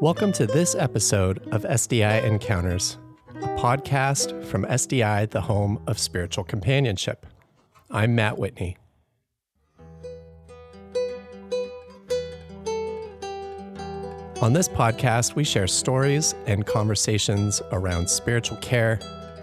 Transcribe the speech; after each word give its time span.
Welcome 0.00 0.32
to 0.32 0.46
this 0.46 0.74
episode 0.74 1.46
of 1.52 1.64
SDI 1.64 2.24
Encounters, 2.24 2.96
a 3.28 3.48
podcast 3.58 4.46
from 4.46 4.64
SDI, 4.64 5.28
the 5.28 5.42
home 5.42 5.78
of 5.86 5.98
spiritual 5.98 6.42
companionship. 6.42 7.26
I'm 7.90 8.14
Matt 8.14 8.38
Whitney. 8.38 8.78
On 14.40 14.54
this 14.54 14.70
podcast, 14.70 15.34
we 15.34 15.44
share 15.44 15.66
stories 15.66 16.34
and 16.46 16.64
conversations 16.64 17.60
around 17.70 18.08
spiritual 18.08 18.56
care, 18.56 18.98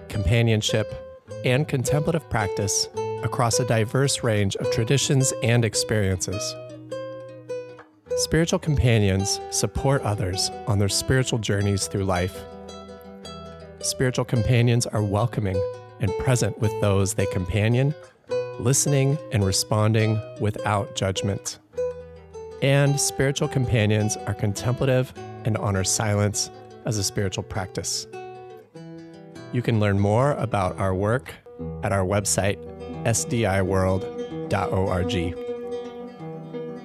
companionship, 0.09 0.91
and 1.45 1.67
contemplative 1.67 2.27
practice 2.31 2.89
across 3.21 3.59
a 3.59 3.67
diverse 3.67 4.23
range 4.23 4.55
of 4.55 4.71
traditions 4.71 5.33
and 5.43 5.63
experiences. 5.63 6.55
Spiritual 8.17 8.57
companions 8.57 9.39
support 9.51 10.01
others 10.01 10.49
on 10.65 10.79
their 10.79 10.89
spiritual 10.89 11.37
journeys 11.37 11.85
through 11.85 12.03
life. 12.03 12.43
Spiritual 13.79 14.25
companions 14.25 14.87
are 14.87 15.03
welcoming 15.03 15.55
and 15.99 16.11
present 16.17 16.57
with 16.57 16.71
those 16.81 17.13
they 17.13 17.27
companion, 17.27 17.93
listening 18.59 19.19
and 19.31 19.45
responding 19.45 20.19
without 20.41 20.95
judgment. 20.95 21.59
And 22.63 22.99
spiritual 22.99 23.49
companions 23.49 24.17
are 24.25 24.33
contemplative 24.33 25.13
and 25.45 25.55
honor 25.55 25.83
silence 25.83 26.49
as 26.85 26.97
a 26.97 27.03
spiritual 27.03 27.43
practice. 27.43 28.07
You 29.53 29.61
can 29.61 29.79
learn 29.79 29.99
more 29.99 30.31
about 30.33 30.79
our 30.79 30.95
work 30.95 31.35
at 31.83 31.91
our 31.91 32.03
website, 32.03 32.57
sdiworld.org. 33.03 35.46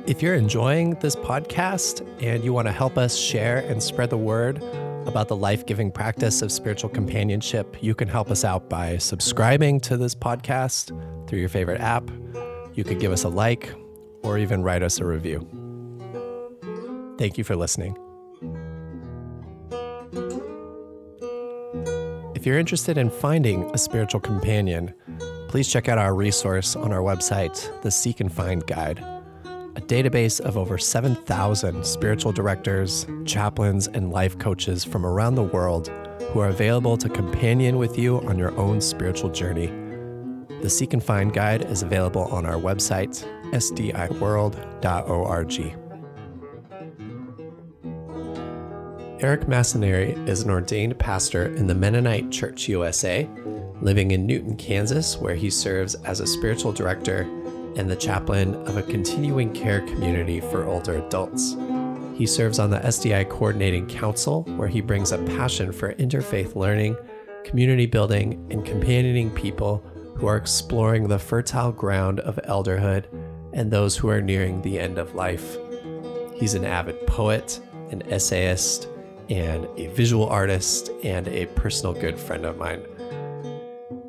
If 0.05 0.21
you're 0.21 0.35
enjoying 0.35 0.95
this 0.95 1.15
podcast 1.15 2.05
and 2.21 2.43
you 2.43 2.53
want 2.53 2.67
to 2.67 2.73
help 2.73 2.99
us 2.99 3.17
share 3.17 3.59
and 3.59 3.81
spread 3.81 4.11
the 4.11 4.17
word 4.17 4.61
about 5.07 5.29
the 5.29 5.37
life 5.37 5.65
giving 5.65 5.93
practice 5.93 6.43
of 6.43 6.51
spiritual 6.51 6.91
companionship, 6.91 7.81
you 7.81 7.95
can 7.95 8.09
help 8.09 8.29
us 8.29 8.45
out 8.45 8.69
by 8.69 8.97
subscribing 8.97 9.79
to 9.79 9.97
this 9.97 10.13
podcast 10.13 10.89
through 11.29 11.39
your 11.39 11.49
favorite 11.49 11.81
app. 11.81 12.11
You 12.75 12.83
could 12.83 12.99
give 12.99 13.13
us 13.13 13.23
a 13.23 13.29
like 13.29 13.73
or 14.25 14.39
even 14.39 14.65
write 14.65 14.83
us 14.83 14.99
a 14.99 15.05
review. 15.05 15.47
Thank 17.17 17.39
you 17.39 17.45
for 17.45 17.55
listening. 17.55 17.97
If 22.35 22.45
you're 22.45 22.59
interested 22.59 22.99
in 22.99 23.09
finding 23.09 23.71
a 23.73 23.79
spiritual 23.79 24.21
companion, 24.21 24.95
please 25.47 25.69
check 25.69 25.89
out 25.89 25.99
our 25.99 26.13
resource 26.13 26.75
on 26.75 26.93
our 26.93 27.03
website, 27.03 27.83
the 27.83 27.91
Seek 27.93 28.19
and 28.19 28.33
Find 28.33 28.67
Guide 28.67 29.22
a 29.77 29.81
database 29.81 30.41
of 30.41 30.57
over 30.59 30.77
7,000 30.77 31.85
spiritual 31.85 32.33
directors, 32.33 33.07
chaplains, 33.25 33.89
and 33.89 34.11
life 34.11 34.39
coaches 34.39 34.85
from 34.85 35.07
around 35.07 35.35
the 35.35 35.43
world 35.43 35.89
who 36.33 36.41
are 36.41 36.49
available 36.49 36.97
to 36.99 37.09
companion 37.09 37.79
with 37.79 37.99
you 37.99 38.21
on 38.23 38.39
your 38.39 38.55
own 38.59 38.81
spiritual 38.81 39.31
journey. 39.31 39.67
The 40.61 40.71
Seek 40.71 40.93
and 40.93 41.03
Find 41.03 41.33
Guide 41.33 41.65
is 41.65 41.83
available 41.83 42.25
on 42.25 42.47
our 42.47 42.57
website, 42.57 43.27
sdiworld.org. 43.53 44.83
Eric 49.23 49.43
Massanari 49.43 50.29
is 50.29 50.43
an 50.43 50.51
ordained 50.51 50.99
pastor 50.99 51.47
in 51.55 51.67
the 51.67 51.75
Mennonite 51.75 52.31
Church 52.31 52.69
USA, 52.69 53.29
living 53.81 54.11
in 54.11 54.27
Newton, 54.27 54.57
Kansas, 54.57 55.17
where 55.17 55.35
he 55.35 55.49
serves 55.49 55.95
as 55.97 56.21
a 56.21 56.27
spiritual 56.27 56.73
director 56.73 57.25
and 57.77 57.91
the 57.91 57.97
chaplain 57.97 58.55
of 58.67 58.77
a 58.77 58.83
continuing 58.83 59.53
care 59.53 59.81
community 59.83 60.41
for 60.41 60.65
older 60.65 60.97
adults. 60.99 61.57
He 62.15 62.27
serves 62.27 62.59
on 62.59 62.71
the 62.71 62.79
SDI 62.79 63.29
Coordinating 63.29 63.87
Council, 63.87 64.45
where 64.57 64.69
he 64.69 64.81
brings 64.81 65.13
a 65.13 65.19
passion 65.19 65.73
for 65.73 65.95
interfaith 65.95 66.55
learning, 66.55 66.97
community 67.45 67.87
building, 67.87 68.47
and 68.51 68.65
companioning 68.65 69.31
people 69.31 69.85
who 70.17 70.27
are 70.27 70.37
exploring 70.37 71.09
the 71.09 71.19
fertile 71.19 71.73
ground 71.73 72.21
of 72.21 72.37
elderhood 72.49 73.07
and 73.53 73.71
those 73.71 73.97
who 73.97 74.09
are 74.09 74.21
nearing 74.21 74.63
the 74.63 74.79
end 74.79 74.99
of 74.99 75.15
life. 75.15 75.57
He's 76.35 76.55
an 76.55 76.65
avid 76.65 77.07
poet, 77.07 77.61
an 77.91 78.03
essayist, 78.11 78.89
and 79.29 79.67
a 79.77 79.87
visual 79.89 80.27
artist, 80.27 80.91
and 81.03 81.29
a 81.29 81.47
personal 81.47 81.95
good 81.95 82.19
friend 82.19 82.45
of 82.45 82.59
mine. 82.59 82.83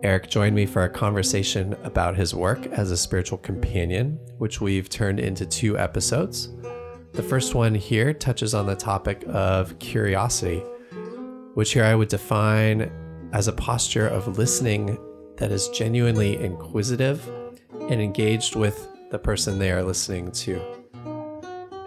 Eric 0.03 0.29
joined 0.29 0.53
me 0.53 0.65
for 0.65 0.83
a 0.83 0.89
conversation 0.89 1.77
about 1.83 2.17
his 2.17 2.35
work 2.35 2.67
as 2.67 2.91
a 2.91 2.97
spiritual 2.97 3.37
companion, 3.37 4.19
which 4.37 4.59
we've 4.59 4.89
turned 4.89 5.17
into 5.17 5.45
two 5.45 5.79
episodes. 5.79 6.49
The 7.13 7.23
first 7.23 7.55
one 7.55 7.73
here 7.73 8.13
touches 8.13 8.53
on 8.53 8.65
the 8.65 8.75
topic 8.75 9.23
of 9.27 9.79
curiosity, 9.79 10.59
which 11.53 11.71
here 11.71 11.85
I 11.85 11.95
would 11.95 12.09
define 12.09 12.91
as 13.31 13.47
a 13.47 13.53
posture 13.53 14.07
of 14.07 14.37
listening 14.37 14.97
that 15.37 15.53
is 15.53 15.69
genuinely 15.69 16.35
inquisitive 16.35 17.25
and 17.89 18.01
engaged 18.01 18.57
with 18.57 18.89
the 19.09 19.19
person 19.19 19.57
they 19.57 19.71
are 19.71 19.83
listening 19.83 20.31
to. 20.31 20.61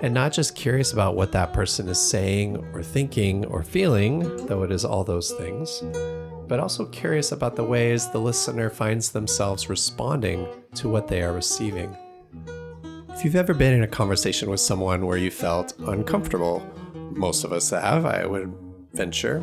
And 0.00 0.14
not 0.14 0.32
just 0.32 0.56
curious 0.56 0.94
about 0.94 1.16
what 1.16 1.32
that 1.32 1.52
person 1.52 1.86
is 1.88 2.00
saying 2.00 2.56
or 2.72 2.82
thinking 2.82 3.44
or 3.44 3.62
feeling, 3.62 4.46
though 4.46 4.62
it 4.62 4.72
is 4.72 4.86
all 4.86 5.04
those 5.04 5.32
things 5.32 5.82
but 6.48 6.60
also 6.60 6.86
curious 6.86 7.32
about 7.32 7.56
the 7.56 7.64
ways 7.64 8.10
the 8.10 8.18
listener 8.18 8.70
finds 8.70 9.10
themselves 9.10 9.68
responding 9.68 10.46
to 10.74 10.88
what 10.88 11.08
they 11.08 11.22
are 11.22 11.32
receiving. 11.32 11.96
If 13.10 13.24
you've 13.24 13.36
ever 13.36 13.54
been 13.54 13.74
in 13.74 13.82
a 13.82 13.88
conversation 13.88 14.50
with 14.50 14.60
someone 14.60 15.06
where 15.06 15.16
you 15.16 15.30
felt 15.30 15.74
uncomfortable, 15.86 16.62
most 17.12 17.44
of 17.44 17.52
us 17.52 17.70
have, 17.70 18.04
I 18.04 18.26
would 18.26 18.54
venture, 18.92 19.42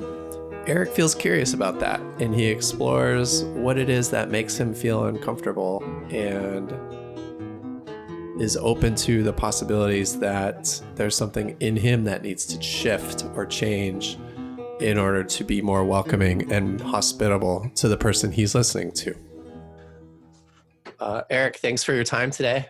Eric 0.65 0.91
feels 0.91 1.13
curious 1.13 1.53
about 1.53 1.79
that 1.81 1.99
and 2.19 2.33
he 2.33 2.45
explores 2.45 3.43
what 3.43 3.77
it 3.77 3.89
is 3.89 4.09
that 4.11 4.29
makes 4.29 4.55
him 4.55 4.73
feel 4.73 5.05
uncomfortable 5.05 5.83
and 6.09 6.71
is 8.41 8.55
open 8.55 8.95
to 8.95 9.23
the 9.23 9.33
possibilities 9.33 10.17
that 10.19 10.81
there's 10.95 11.17
something 11.17 11.57
in 11.59 11.75
him 11.75 12.05
that 12.05 12.23
needs 12.23 12.45
to 12.45 12.61
shift 12.61 13.25
or 13.35 13.45
change 13.45 14.17
in 14.79 14.97
order 14.97 15.23
to 15.23 15.43
be 15.43 15.61
more 15.61 15.83
welcoming 15.83 16.51
and 16.51 16.81
hospitable 16.81 17.69
to 17.75 17.87
the 17.87 17.97
person 17.97 18.31
he's 18.31 18.55
listening 18.55 18.91
to. 18.91 19.15
Uh, 20.99 21.23
Eric, 21.29 21.57
thanks 21.57 21.83
for 21.83 21.93
your 21.93 22.03
time 22.03 22.31
today. 22.31 22.67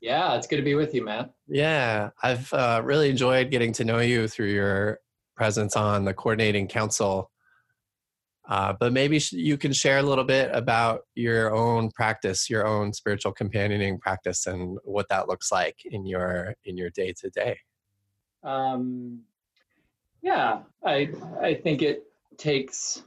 Yeah, 0.00 0.36
it's 0.36 0.46
good 0.46 0.56
to 0.56 0.62
be 0.62 0.74
with 0.74 0.94
you, 0.94 1.04
Matt. 1.04 1.32
Yeah, 1.48 2.10
I've 2.22 2.52
uh, 2.52 2.82
really 2.84 3.08
enjoyed 3.08 3.50
getting 3.50 3.72
to 3.74 3.84
know 3.84 4.00
you 4.00 4.28
through 4.28 4.50
your 4.50 5.00
presence 5.34 5.76
on 5.76 6.04
the 6.04 6.12
coordinating 6.12 6.68
council. 6.68 7.30
Uh, 8.46 8.74
but 8.78 8.92
maybe 8.92 9.18
you 9.30 9.56
can 9.56 9.72
share 9.72 9.98
a 9.98 10.02
little 10.02 10.24
bit 10.24 10.50
about 10.52 11.00
your 11.14 11.54
own 11.54 11.90
practice, 11.90 12.50
your 12.50 12.66
own 12.66 12.92
spiritual 12.92 13.32
companioning 13.32 13.98
practice, 13.98 14.46
and 14.46 14.76
what 14.84 15.08
that 15.08 15.28
looks 15.28 15.50
like 15.50 15.76
in 15.86 16.04
your 16.04 16.54
in 16.66 16.76
your 16.76 16.90
day 16.90 17.14
to 17.20 17.30
day. 17.30 17.58
Yeah, 20.24 20.60
I 20.82 21.10
I 21.42 21.52
think 21.52 21.82
it 21.82 22.06
takes 22.38 23.02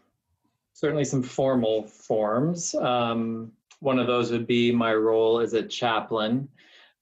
certainly 0.74 1.04
some 1.04 1.24
formal 1.24 1.88
forms. 1.88 2.76
Um, 2.76 3.52
one 3.80 3.98
of 3.98 4.06
those 4.06 4.32
would 4.32 4.46
be 4.46 4.72
my 4.72 4.94
role 4.94 5.40
as 5.40 5.54
a 5.54 5.64
chaplain. 5.64 6.48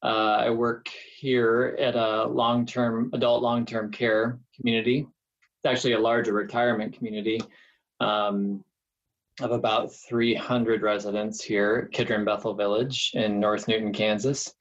Uh, 0.02 0.38
I 0.40 0.50
work 0.52 0.88
here 0.88 1.76
at 1.82 1.96
a 1.96 2.28
long-term 2.28 3.10
adult 3.12 3.44
long-term 3.44 3.92
care 3.92 4.40
community. 4.56 5.00
It's 5.00 5.66
actually 5.66 5.94
a 5.94 6.00
larger 6.00 6.32
retirement 6.32 6.96
community 6.96 7.42
um, 8.00 8.64
of 9.42 9.52
about 9.52 9.94
300 9.94 10.82
residents 10.82 11.44
here 11.44 11.90
Kidron 11.92 12.24
Bethel 12.24 12.54
Village 12.54 13.12
in 13.16 13.38
North 13.38 13.68
Newton, 13.68 13.92
Kansas. 13.92 14.54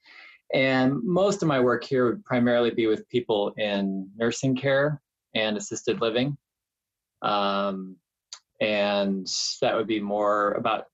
And 0.53 1.01
most 1.01 1.41
of 1.41 1.47
my 1.47 1.61
work 1.61 1.85
here 1.85 2.09
would 2.09 2.25
primarily 2.25 2.71
be 2.71 2.87
with 2.87 3.07
people 3.07 3.53
in 3.57 4.09
nursing 4.17 4.53
care 4.53 5.01
and 5.35 5.57
assisted 5.57 6.01
living. 6.01 6.37
Um, 7.21 7.97
and 8.61 9.27
that 9.61 9.75
would 9.75 9.87
be 9.87 9.99
more 9.99 10.53
about 10.53 10.85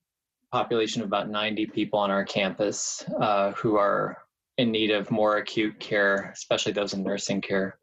population 0.50 1.00
of 1.00 1.08
about 1.08 1.30
90 1.30 1.66
people 1.66 1.98
on 1.98 2.10
our 2.10 2.24
campus 2.24 3.04
uh, 3.20 3.52
who 3.52 3.76
are 3.76 4.18
in 4.58 4.70
need 4.70 4.90
of 4.90 5.10
more 5.10 5.38
acute 5.38 5.78
care, 5.80 6.30
especially 6.34 6.72
those 6.72 6.92
in 6.92 7.02
nursing 7.02 7.40
care. 7.40 7.78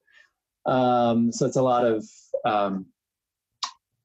Um, 0.66 1.32
so 1.32 1.46
it's 1.46 1.56
a 1.56 1.64
lot 1.64 1.86
of 1.86 2.06
um, 2.46 2.86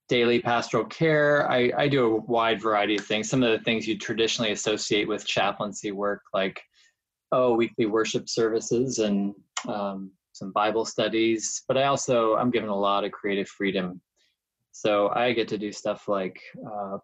daily 0.09 0.41
pastoral 0.41 0.85
care. 0.87 1.51
I, 1.51 1.73
I, 1.77 1.89
do 1.89 2.07
a 2.07 2.21
wide 2.21 2.61
variety 2.61 2.97
of 2.97 3.05
things. 3.05 3.29
Some 3.29 3.43
of 3.43 3.51
the 3.51 3.63
things 3.65 3.87
you 3.87 3.99
traditionally 3.99 4.53
associate 4.53 5.09
with 5.09 5.27
chaplaincy 5.27 5.93
work, 5.93 6.23
like 6.33 6.63
oh, 7.33 7.55
weekly 7.55 7.87
worship 7.87 8.29
services 8.29 8.99
and 8.99 9.35
um, 9.67 10.11
some 10.35 10.53
Bible 10.53 10.85
studies, 10.85 11.65
but 11.69 11.79
I 11.79 11.85
also 11.85 12.37
I'm 12.37 12.51
given 12.51 12.69
a 12.69 12.77
lot 12.77 13.05
of 13.05 13.13
creative 13.13 13.49
freedom. 13.49 14.01
So 14.73 15.11
I 15.15 15.33
get 15.33 15.49
to 15.49 15.59
do 15.59 15.73
stuff 15.73 16.09
like 16.09 16.39
uh, 16.71 16.99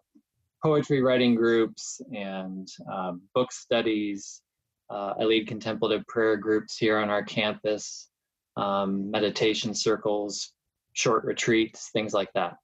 poetry 0.63 1.01
writing 1.01 1.35
groups 1.35 2.01
and 2.13 2.67
um, 2.93 3.21
book 3.33 3.51
studies. 3.51 4.43
Uh, 4.89 5.13
I 5.19 5.23
lead 5.23 5.47
contemplative 5.47 6.05
prayer 6.07 6.37
groups 6.37 6.77
here 6.77 6.99
on 6.99 7.09
our 7.09 7.23
campus. 7.23 8.09
um, 8.57 9.09
meditation 9.11 9.73
circles, 9.73 10.53
short 10.93 11.23
retreats, 11.25 11.89
things 11.93 12.13
like 12.13 12.29
that. 12.33 12.55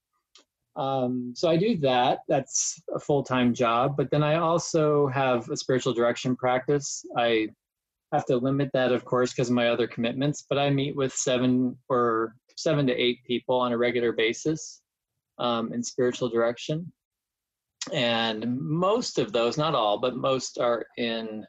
Um, 0.75 1.33
so 1.35 1.49
I 1.49 1.57
do 1.57 1.77
that. 1.77 2.19
That's 2.27 2.81
a 2.93 2.99
full 2.99 3.23
time 3.23 3.53
job. 3.53 3.95
But 3.97 4.11
then 4.11 4.23
I 4.23 4.35
also 4.35 5.07
have 5.07 5.49
a 5.49 5.57
spiritual 5.57 5.93
direction 5.93 6.35
practice. 6.35 7.03
I 7.17 7.49
have 8.11 8.25
to 8.25 8.37
limit 8.37 8.69
that, 8.73 8.91
of 8.91 9.05
course, 9.05 9.31
because 9.31 9.49
of 9.49 9.55
my 9.55 9.69
other 9.69 9.87
commitments. 9.87 10.45
But 10.49 10.57
I 10.57 10.69
meet 10.69 10.95
with 10.95 11.13
seven 11.13 11.77
or 11.89 12.35
seven 12.55 12.87
to 12.87 12.93
eight 12.93 13.19
people 13.25 13.55
on 13.55 13.71
a 13.71 13.77
regular 13.77 14.11
basis 14.11 14.81
um, 15.37 15.73
in 15.73 15.83
spiritual 15.83 16.29
direction. 16.29 16.91
And 17.93 18.59
most 18.59 19.19
of 19.19 19.31
those, 19.31 19.57
not 19.57 19.75
all, 19.75 19.99
but 19.99 20.15
most 20.15 20.57
are 20.59 20.85
in 20.97 21.45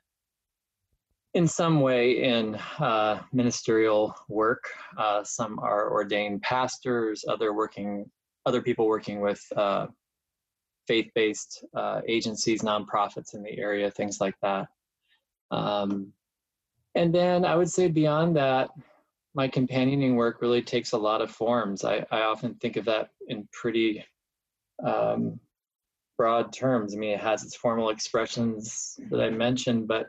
in 1.34 1.46
some 1.46 1.80
way 1.80 2.22
in 2.24 2.54
uh, 2.78 3.20
ministerial 3.32 4.14
work. 4.28 4.64
Uh, 4.96 5.22
some 5.22 5.58
are 5.58 5.92
ordained 5.92 6.42
pastors, 6.42 7.24
other 7.28 7.52
working, 7.52 8.10
other 8.46 8.62
people 8.62 8.88
working 8.88 9.20
with 9.20 9.40
uh, 9.54 9.86
faith-based 10.86 11.64
uh, 11.76 12.00
agencies, 12.08 12.62
nonprofits 12.62 13.34
in 13.34 13.42
the 13.42 13.58
area, 13.58 13.90
things 13.90 14.18
like 14.20 14.34
that. 14.42 14.68
Um, 15.50 16.12
and 16.94 17.14
then 17.14 17.44
I 17.44 17.54
would 17.54 17.70
say 17.70 17.88
beyond 17.88 18.36
that, 18.36 18.70
my 19.34 19.48
companioning 19.48 20.16
work 20.16 20.40
really 20.40 20.62
takes 20.62 20.92
a 20.92 20.98
lot 20.98 21.22
of 21.22 21.30
forms. 21.30 21.84
I, 21.84 22.04
I 22.10 22.22
often 22.22 22.54
think 22.54 22.76
of 22.76 22.84
that 22.86 23.10
in 23.28 23.48
pretty 23.52 24.04
um, 24.84 25.38
broad 26.16 26.52
terms. 26.52 26.94
I 26.94 26.98
mean, 26.98 27.14
it 27.14 27.20
has 27.20 27.44
its 27.44 27.54
formal 27.54 27.90
expressions 27.90 28.98
that 29.10 29.20
I 29.20 29.30
mentioned, 29.30 29.86
but 29.86 30.06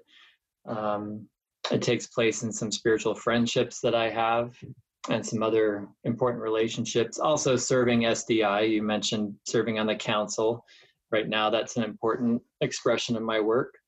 um, 0.66 1.28
it 1.72 1.82
takes 1.82 2.08
place 2.08 2.44
in 2.44 2.52
some 2.52 2.72
spiritual 2.72 3.14
friendships 3.14 3.80
that 3.82 3.94
I 3.94 4.10
have 4.10 4.58
and 5.10 5.26
some 5.26 5.44
other 5.44 5.88
important 6.04 6.42
relationships. 6.42 7.20
Also, 7.20 7.56
serving 7.56 8.02
SDI, 8.02 8.70
you 8.70 8.82
mentioned 8.82 9.36
serving 9.46 9.80
on 9.80 9.88
the 9.88 9.96
council. 9.96 10.66
Right 11.12 11.28
now, 11.28 11.50
that's 11.50 11.78
an 11.78 11.84
important 11.84 12.42
expression 12.62 13.16
of 13.16 13.24
my 13.24 13.40
work, 13.40 13.79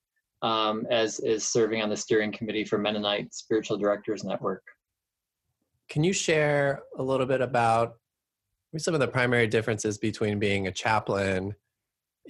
um, 0.42 0.86
as 0.90 1.20
is 1.20 1.48
serving 1.48 1.82
on 1.82 1.90
the 1.90 1.98
steering 1.98 2.32
committee 2.32 2.64
for 2.64 2.78
Mennonite 2.78 3.34
Spiritual 3.34 3.78
Directors 3.78 4.24
Network. 4.24 4.64
Can 5.90 6.04
you 6.04 6.14
share 6.14 6.84
a 6.98 7.04
little 7.04 7.26
bit 7.26 7.42
about 7.42 7.96
some 8.78 8.94
of 8.94 9.00
the 9.00 9.08
primary 9.08 9.48
differences 9.48 9.98
between 9.98 10.40
being 10.40 10.68
a 10.68 10.72
chaplain 10.72 11.56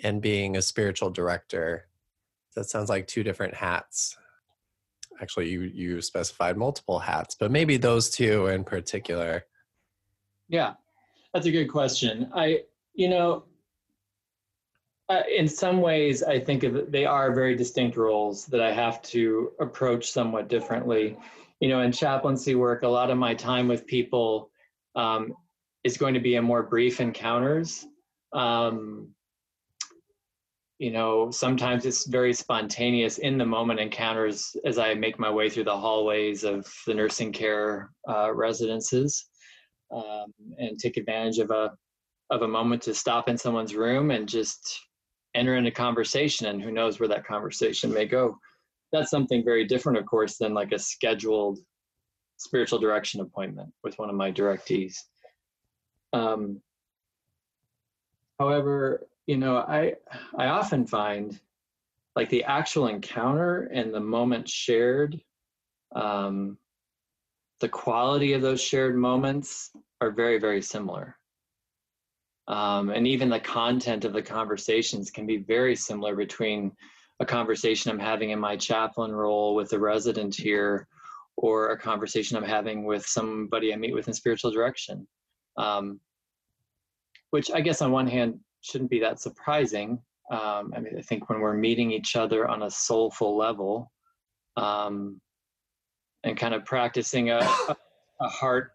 and 0.04 0.22
being 0.22 0.58
a 0.58 0.62
spiritual 0.62 1.10
director? 1.10 1.88
That 2.56 2.66
sounds 2.66 2.90
like 2.90 3.08
two 3.08 3.24
different 3.24 3.54
hats 3.54 4.18
actually 5.22 5.50
you 5.50 5.62
you 5.62 6.02
specified 6.02 6.58
multiple 6.58 7.00
hats 7.00 7.36
but 7.40 7.52
maybe 7.52 7.78
those 7.78 8.10
two 8.10 8.48
in 8.48 8.64
particular 8.64 9.44
yeah 10.50 10.74
that's 11.34 11.46
a 11.46 11.52
good 11.52 11.68
question 11.68 12.30
i 12.34 12.60
you 12.94 13.10
know 13.10 13.44
uh, 15.12 15.24
in 15.36 15.48
some 15.48 15.82
ways 15.82 16.24
i 16.24 16.40
think 16.40 16.64
they 16.90 17.06
are 17.06 17.34
very 17.34 17.56
distinct 17.56 17.98
roles 17.98 18.46
that 18.46 18.62
i 18.62 18.72
have 18.72 19.02
to 19.02 19.52
approach 19.60 20.12
somewhat 20.12 20.48
differently. 20.48 21.18
You 21.60 21.70
know 21.70 21.82
in 21.82 21.92
chaplaincy 21.92 22.56
work 22.56 22.84
a 22.84 22.88
lot 22.88 23.12
of 23.12 23.18
my 23.18 23.34
time 23.36 23.68
with 23.68 23.86
people 23.86 24.50
um, 24.96 25.34
is 25.84 25.98
going 25.98 26.14
to 26.14 26.20
be 26.20 26.36
in 26.36 26.44
more 26.44 26.64
brief 26.64 27.00
encounters. 27.00 27.86
Um, 28.34 29.10
you 30.80 30.92
know, 30.92 31.30
sometimes 31.30 31.86
it's 31.86 32.08
very 32.08 32.34
spontaneous 32.34 33.20
in 33.20 33.38
the 33.38 33.46
moment 33.46 33.80
encounters 33.80 34.56
as 34.66 34.80
I 34.80 34.96
make 34.96 35.20
my 35.20 35.30
way 35.30 35.48
through 35.50 35.66
the 35.66 35.78
hallways 35.78 36.44
of 36.44 36.68
the 36.88 36.96
nursing 36.96 37.32
care 37.32 37.92
uh, 38.10 38.34
residences 38.34 39.28
um, 39.96 40.34
and 40.58 40.80
take 40.80 40.98
advantage 40.98 41.38
of 41.38 41.52
a 41.52 41.72
of 42.32 42.42
a 42.42 42.48
moment 42.48 42.82
to 42.84 42.96
stop 42.96 43.28
in 43.30 43.38
someone's 43.38 43.76
room 43.76 44.10
and 44.10 44.28
just 44.28 44.80
enter 45.36 45.56
into 45.56 45.72
conversation 45.72 46.48
and 46.48 46.62
who 46.62 46.72
knows 46.72 47.00
where 47.00 47.10
that 47.10 47.26
conversation 47.26 47.94
may 47.94 48.06
go. 48.06 48.38
That's 48.92 49.10
something 49.10 49.44
very 49.44 49.66
different, 49.66 49.98
of 49.98 50.06
course, 50.06 50.38
than 50.38 50.54
like 50.54 50.72
a 50.72 50.80
scheduled 50.80 51.60
spiritual 52.38 52.80
direction 52.80 53.22
appointment 53.22 53.72
with 53.84 53.98
one 54.00 54.10
of 54.10 54.16
my 54.16 54.32
directees. 54.32 54.96
Um, 56.14 56.62
however, 58.40 59.08
you 59.28 59.38
know, 59.38 59.58
I 59.58 59.94
I 60.38 60.48
often 60.48 60.86
find 60.86 61.40
like 62.16 62.30
the 62.30 62.44
actual 62.44 62.88
encounter 62.88 63.70
and 63.74 63.94
the 63.94 64.00
moment 64.00 64.50
shared, 64.50 65.22
um, 65.96 66.58
the 67.62 67.70
quality 67.70 68.34
of 68.34 68.42
those 68.42 68.60
shared 68.60 68.98
moments 68.98 69.72
are 70.02 70.12
very 70.12 70.40
very 70.40 70.62
similar. 70.62 71.16
Um, 72.52 72.90
and 72.90 73.08
even 73.08 73.30
the 73.30 73.40
content 73.40 74.04
of 74.04 74.12
the 74.12 74.22
conversations 74.22 75.10
can 75.10 75.26
be 75.26 75.38
very 75.38 75.76
similar 75.76 76.16
between 76.16 76.74
a 77.22 77.26
conversation 77.26 77.90
I'm 77.90 78.00
having 78.00 78.32
in 78.32 78.40
my 78.40 78.58
chaplain 78.58 79.12
role 79.12 79.56
with 79.56 79.72
a 79.72 79.80
resident 79.80 80.36
here 80.36 80.88
or 81.38 81.70
a 81.70 81.80
conversation 81.80 82.36
I'm 82.36 82.44
having 82.44 82.84
with 82.84 83.06
somebody 83.06 83.74
I 83.74 83.78
meet 83.78 83.94
with 83.94 84.10
in 84.10 84.14
spiritual 84.14 84.52
direction. 84.52 85.08
Um, 85.58 86.02
which 87.30 87.50
I 87.52 87.62
guess 87.62 87.82
on 87.82 87.92
one 87.92 88.08
hand 88.08 88.40
shouldn't 88.60 88.90
be 88.90 89.00
that 89.00 89.22
surprising. 89.22 90.02
Um, 90.30 90.74
I 90.76 90.80
mean, 90.82 90.98
I 90.98 91.02
think 91.02 91.30
when 91.30 91.40
we're 91.40 91.54
meeting 91.54 91.92
each 91.92 92.18
other 92.18 92.48
on 92.48 92.64
a 92.64 92.70
soulful 92.70 93.38
level, 93.38 93.92
um, 94.58 95.22
and 96.24 96.38
kind 96.38 96.54
of 96.54 96.66
practicing 96.66 97.30
a, 97.32 97.40
a 98.22 98.28
heart, 98.28 98.74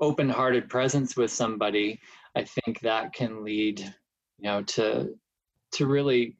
open-hearted 0.00 0.68
presence 0.68 1.16
with 1.16 1.30
somebody, 1.30 2.00
I 2.34 2.44
think 2.44 2.80
that 2.80 3.12
can 3.12 3.44
lead, 3.44 3.80
you 3.80 4.44
know, 4.44 4.62
to 4.62 5.14
to 5.72 5.86
really 5.86 6.36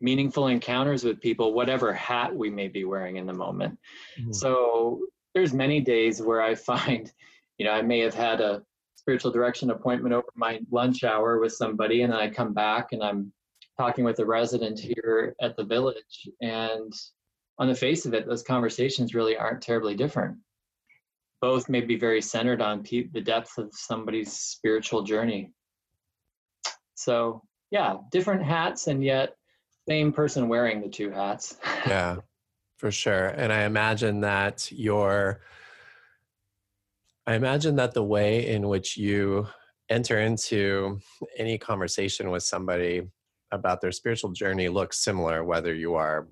meaningful 0.00 0.48
encounters 0.48 1.04
with 1.04 1.20
people, 1.20 1.54
whatever 1.54 1.92
hat 1.92 2.34
we 2.34 2.50
may 2.50 2.68
be 2.68 2.84
wearing 2.84 3.16
in 3.16 3.26
the 3.26 3.32
moment. 3.32 3.78
Mm-hmm. 4.20 4.32
So 4.32 5.00
there's 5.34 5.52
many 5.52 5.80
days 5.80 6.20
where 6.20 6.42
I 6.42 6.54
find, 6.72 7.10
you 7.58 7.66
know, 7.66 7.72
I 7.72 7.82
may 7.82 8.00
have 8.00 8.14
had 8.14 8.40
a 8.40 8.62
spiritual 8.96 9.30
direction 9.30 9.70
appointment 9.70 10.14
over 10.14 10.28
my 10.34 10.60
lunch 10.70 11.04
hour 11.04 11.38
with 11.38 11.52
somebody, 11.52 12.02
and 12.02 12.12
then 12.12 12.18
I 12.18 12.28
come 12.28 12.52
back 12.52 12.92
and 12.92 13.02
I'm 13.02 13.32
talking 13.76 14.04
with 14.04 14.18
a 14.18 14.26
resident 14.26 14.78
here 14.78 15.34
at 15.40 15.56
the 15.56 15.64
village. 15.64 16.28
And 16.40 16.92
on 17.58 17.68
the 17.68 17.74
face 17.74 18.06
of 18.06 18.14
it, 18.14 18.26
those 18.26 18.42
conversations 18.42 19.14
really 19.14 19.36
aren't 19.36 19.62
terribly 19.62 19.94
different. 19.94 20.38
Both 21.40 21.68
may 21.68 21.80
be 21.80 21.96
very 21.96 22.22
centered 22.22 22.62
on 22.62 22.82
pe- 22.82 23.08
the 23.12 23.20
depth 23.20 23.58
of 23.58 23.70
somebody's 23.72 24.32
spiritual 24.32 25.02
journey. 25.02 25.52
So, 26.94 27.42
yeah, 27.70 27.96
different 28.10 28.42
hats, 28.42 28.86
and 28.86 29.04
yet 29.04 29.34
same 29.88 30.12
person 30.12 30.48
wearing 30.48 30.80
the 30.80 30.88
two 30.88 31.10
hats. 31.10 31.56
yeah, 31.86 32.16
for 32.78 32.90
sure. 32.90 33.28
And 33.28 33.52
I 33.52 33.62
imagine 33.64 34.20
that 34.20 34.70
your 34.72 35.40
I 37.26 37.34
imagine 37.34 37.74
that 37.76 37.92
the 37.92 38.04
way 38.04 38.46
in 38.46 38.68
which 38.68 38.96
you 38.96 39.48
enter 39.88 40.20
into 40.20 41.00
any 41.36 41.58
conversation 41.58 42.30
with 42.30 42.44
somebody 42.44 43.02
about 43.50 43.80
their 43.80 43.90
spiritual 43.90 44.30
journey 44.30 44.68
looks 44.68 45.02
similar, 45.02 45.42
whether 45.44 45.74
you 45.74 45.94
are 45.94 46.28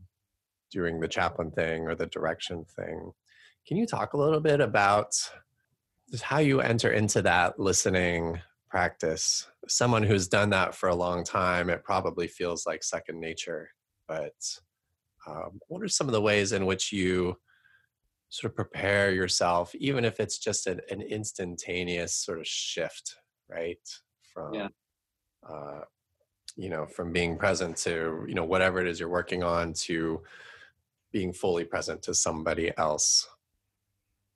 doing 0.71 1.01
the 1.01 1.09
chaplain 1.09 1.51
thing 1.51 1.89
or 1.89 1.97
the 1.97 2.07
direction 2.07 2.65
thing. 2.77 3.13
Can 3.67 3.77
you 3.77 3.87
talk 3.87 4.13
a 4.13 4.19
little 4.19 4.41
bit 4.41 4.61
about 4.61 5.15
just 6.11 6.23
how 6.23 6.39
you 6.39 6.61
enter 6.61 6.93
into 6.93 7.23
that 7.23 7.59
listening 7.59 8.41
practice? 8.69 9.49
Someone 9.69 10.03
who's 10.03 10.29
done 10.29 10.51
that 10.51 10.75
for 10.75 10.91
a 10.91 10.95
long 10.95 11.25
time, 11.25 11.71
it 11.71 11.83
probably 11.83 12.27
feels 12.27 12.67
like 12.67 12.85
second 12.85 13.21
nature. 13.21 13.71
But 14.07 14.35
um, 15.27 15.61
what 15.69 15.83
are 15.83 15.89
some 15.89 16.09
of 16.09 16.13
the 16.13 16.21
ways 16.21 16.53
in 16.53 16.67
which 16.67 16.93
you 16.93 17.37
sort 18.29 18.51
of 18.51 18.57
prepare 18.57 19.13
yourself, 19.13 19.75
even 19.77 20.05
if 20.05 20.21
it's 20.21 20.39
just 20.39 20.67
an, 20.67 20.81
an 20.91 21.01
instantaneous 21.01 22.15
sort 22.15 22.41
of 22.41 22.47
shift, 22.47 23.17
right? 23.49 23.79
From, 24.33 24.55
yeah. 24.55 24.69
uh, 25.49 25.81
you 26.57 26.69
know, 26.69 26.85
from 26.85 27.13
being 27.13 27.39
present 27.39 27.77
to, 27.79 28.25
you 28.29 28.35
know, 28.35 28.45
whatever 28.45 28.81
it 28.81 28.89
is 28.89 29.01
you're 29.01 29.09
working 29.09 29.43
on 29.43 29.73
to 29.73 30.21
being 31.13 31.33
fully 31.33 31.65
present 31.65 32.03
to 32.03 32.13
somebody 32.13 32.73
else. 32.77 33.29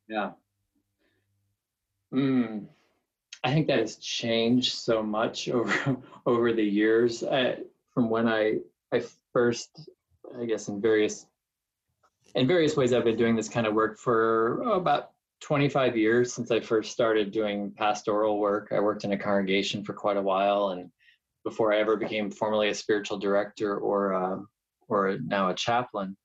Yeah. 0.08 0.30
Mm, 2.12 2.66
I 3.44 3.52
think 3.52 3.66
that 3.66 3.78
has 3.78 3.96
changed 3.96 4.74
so 4.74 5.02
much 5.02 5.48
over 5.50 5.96
over 6.26 6.52
the 6.52 6.64
years. 6.64 7.22
I, 7.22 7.58
from 7.92 8.10
when 8.10 8.26
I 8.26 8.58
I 8.92 9.02
first, 9.32 9.88
I 10.38 10.44
guess, 10.44 10.68
in 10.68 10.80
various 10.80 11.26
in 12.34 12.46
various 12.46 12.76
ways, 12.76 12.92
I've 12.92 13.04
been 13.04 13.16
doing 13.16 13.36
this 13.36 13.48
kind 13.48 13.66
of 13.66 13.74
work 13.74 13.98
for 13.98 14.62
oh, 14.64 14.72
about 14.72 15.10
25 15.40 15.96
years 15.96 16.32
since 16.32 16.50
I 16.50 16.60
first 16.60 16.92
started 16.92 17.30
doing 17.30 17.70
pastoral 17.72 18.38
work. 18.38 18.68
I 18.72 18.80
worked 18.80 19.04
in 19.04 19.12
a 19.12 19.18
congregation 19.18 19.84
for 19.84 19.92
quite 19.92 20.16
a 20.16 20.22
while, 20.22 20.70
and 20.70 20.90
before 21.44 21.72
I 21.72 21.78
ever 21.78 21.96
became 21.96 22.30
formally 22.30 22.68
a 22.68 22.74
spiritual 22.74 23.18
director 23.18 23.78
or 23.78 24.14
uh, 24.14 24.38
or 24.88 25.18
now 25.24 25.50
a 25.50 25.54
chaplain. 25.54 26.16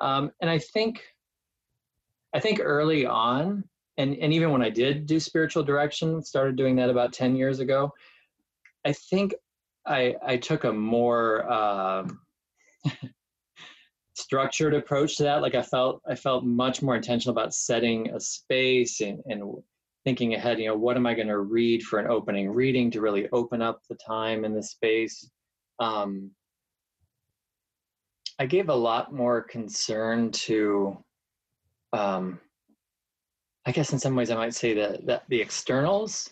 Um, 0.00 0.30
and 0.40 0.50
I 0.50 0.58
think 0.58 1.02
I 2.34 2.40
think 2.40 2.60
early 2.62 3.06
on, 3.06 3.64
and, 3.96 4.16
and 4.16 4.32
even 4.32 4.50
when 4.50 4.62
I 4.62 4.70
did 4.70 5.06
do 5.06 5.18
spiritual 5.18 5.62
direction, 5.62 6.22
started 6.22 6.56
doing 6.56 6.76
that 6.76 6.90
about 6.90 7.12
10 7.12 7.36
years 7.36 7.60
ago, 7.60 7.92
I 8.84 8.92
think 8.92 9.34
I, 9.86 10.14
I 10.24 10.36
took 10.36 10.64
a 10.64 10.72
more 10.72 11.50
um, 11.50 12.20
structured 14.14 14.74
approach 14.74 15.16
to 15.16 15.22
that. 15.24 15.42
Like 15.42 15.54
I 15.54 15.62
felt 15.62 16.02
I 16.06 16.14
felt 16.14 16.44
much 16.44 16.82
more 16.82 16.96
intentional 16.96 17.36
about 17.36 17.54
setting 17.54 18.10
a 18.10 18.20
space 18.20 19.00
and, 19.00 19.20
and 19.26 19.42
thinking 20.04 20.34
ahead, 20.34 20.58
you 20.58 20.66
know, 20.66 20.76
what 20.76 20.96
am 20.96 21.06
I 21.06 21.14
going 21.14 21.28
to 21.28 21.40
read 21.40 21.82
for 21.82 21.98
an 21.98 22.10
opening 22.10 22.50
reading 22.50 22.90
to 22.92 23.00
really 23.00 23.28
open 23.32 23.62
up 23.62 23.82
the 23.88 23.96
time 23.96 24.44
and 24.44 24.56
the 24.56 24.62
space. 24.62 25.30
Um, 25.80 26.30
I 28.38 28.46
gave 28.46 28.68
a 28.68 28.74
lot 28.74 29.12
more 29.12 29.42
concern 29.42 30.30
to, 30.32 30.96
um, 31.92 32.40
I 33.66 33.72
guess 33.72 33.92
in 33.92 33.98
some 33.98 34.16
ways 34.16 34.30
I 34.30 34.36
might 34.36 34.54
say 34.54 34.74
that, 34.74 35.06
that 35.06 35.24
the 35.28 35.40
externals 35.40 36.30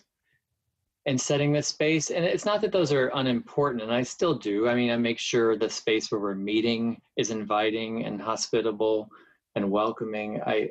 and 1.07 1.19
setting 1.19 1.53
this 1.53 1.69
space. 1.69 2.09
And 2.09 2.25
it's 2.25 2.45
not 2.45 2.61
that 2.61 2.73
those 2.73 2.91
are 2.91 3.11
unimportant, 3.15 3.81
and 3.81 3.93
I 3.93 4.03
still 4.03 4.33
do. 4.33 4.67
I 4.67 4.75
mean, 4.75 4.91
I 4.91 4.97
make 4.97 5.17
sure 5.17 5.57
the 5.57 5.69
space 5.69 6.11
where 6.11 6.19
we're 6.19 6.35
meeting 6.35 7.01
is 7.15 7.31
inviting 7.31 8.05
and 8.05 8.21
hospitable 8.21 9.07
and 9.55 9.71
welcoming. 9.71 10.41
I, 10.45 10.69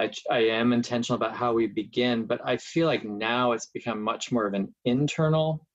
I, 0.00 0.10
I 0.30 0.38
am 0.38 0.72
intentional 0.72 1.16
about 1.16 1.36
how 1.36 1.52
we 1.52 1.66
begin, 1.66 2.24
but 2.24 2.40
I 2.44 2.56
feel 2.56 2.86
like 2.86 3.04
now 3.04 3.52
it's 3.52 3.66
become 3.66 4.00
much 4.02 4.32
more 4.32 4.46
of 4.46 4.54
an 4.54 4.74
internal 4.86 5.66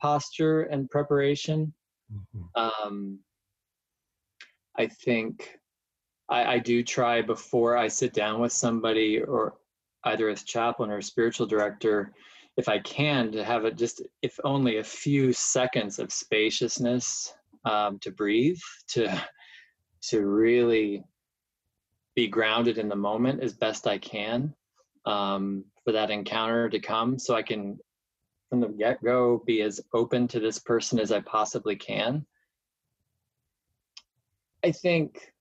posture 0.00 0.62
and 0.62 0.88
preparation. 0.88 1.74
Mm-hmm. 2.10 2.62
Um, 2.62 3.18
I 4.78 4.86
think 4.86 5.59
I, 6.30 6.54
I 6.54 6.58
do 6.58 6.82
try 6.82 7.20
before 7.20 7.76
I 7.76 7.88
sit 7.88 8.14
down 8.14 8.40
with 8.40 8.52
somebody 8.52 9.20
or 9.20 9.54
either 10.04 10.28
as 10.28 10.44
chaplain 10.44 10.90
or 10.90 11.02
spiritual 11.02 11.46
director 11.46 12.14
if 12.56 12.68
I 12.68 12.78
can, 12.80 13.32
to 13.32 13.44
have 13.44 13.64
it 13.64 13.76
just, 13.76 14.02
if 14.22 14.38
only 14.44 14.78
a 14.78 14.84
few 14.84 15.32
seconds 15.32 15.98
of 15.98 16.12
spaciousness 16.12 17.34
um, 17.64 17.98
to 18.00 18.10
breathe, 18.10 18.60
to 18.88 19.22
to 20.02 20.26
really 20.26 21.04
be 22.14 22.26
grounded 22.26 22.78
in 22.78 22.88
the 22.88 22.96
moment 22.96 23.42
as 23.42 23.52
best 23.52 23.86
I 23.86 23.98
can 23.98 24.54
um, 25.04 25.64
for 25.84 25.92
that 25.92 26.10
encounter 26.10 26.68
to 26.70 26.80
come, 26.80 27.18
so 27.18 27.34
I 27.34 27.42
can, 27.42 27.78
from 28.48 28.60
the 28.60 28.68
get 28.68 29.02
go, 29.04 29.42
be 29.46 29.62
as 29.62 29.80
open 29.92 30.26
to 30.28 30.40
this 30.40 30.58
person 30.58 30.98
as 30.98 31.12
I 31.12 31.20
possibly 31.20 31.76
can. 31.76 32.24
I 34.64 34.72
think 34.72 35.32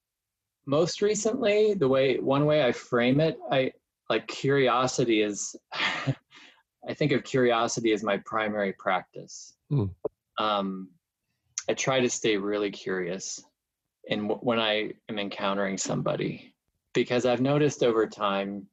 most 0.66 1.02
recently, 1.02 1.74
the 1.74 1.88
way 1.88 2.20
one 2.20 2.46
way 2.46 2.64
I 2.64 2.72
frame 2.72 3.20
it, 3.20 3.38
I 3.52 3.72
like 4.10 4.28
curiosity 4.28 5.22
is 5.22 5.56
I 5.74 6.94
think 6.94 7.12
of 7.12 7.24
curiosity 7.24 7.92
as 7.92 8.04
my 8.04 8.18
primary 8.26 8.74
practice. 8.74 9.56
Mm. 9.72 9.92
Um, 10.38 10.90
I 11.70 11.74
try 11.74 12.00
to 12.00 12.10
stay 12.10 12.38
really 12.38 12.72
curious 12.72 13.44
in 14.06 14.28
w- 14.28 14.40
when 14.42 14.60
I 14.60 14.94
am 15.10 15.20
encountering 15.20 15.78
somebody 15.78 16.54
because 16.94 17.26
I've 17.26 17.42
noticed 17.42 17.84
over 17.84 18.08
time 18.08 18.66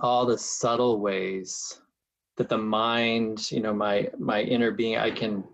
all 0.00 0.24
the 0.24 0.38
subtle 0.38 1.00
ways 1.00 1.80
that 2.36 2.48
the 2.48 2.58
mind, 2.58 3.50
you 3.50 3.60
know, 3.60 3.74
my 3.74 4.08
my 4.18 4.40
inner 4.40 4.70
being, 4.70 4.96
I 4.96 5.10
can 5.10 5.44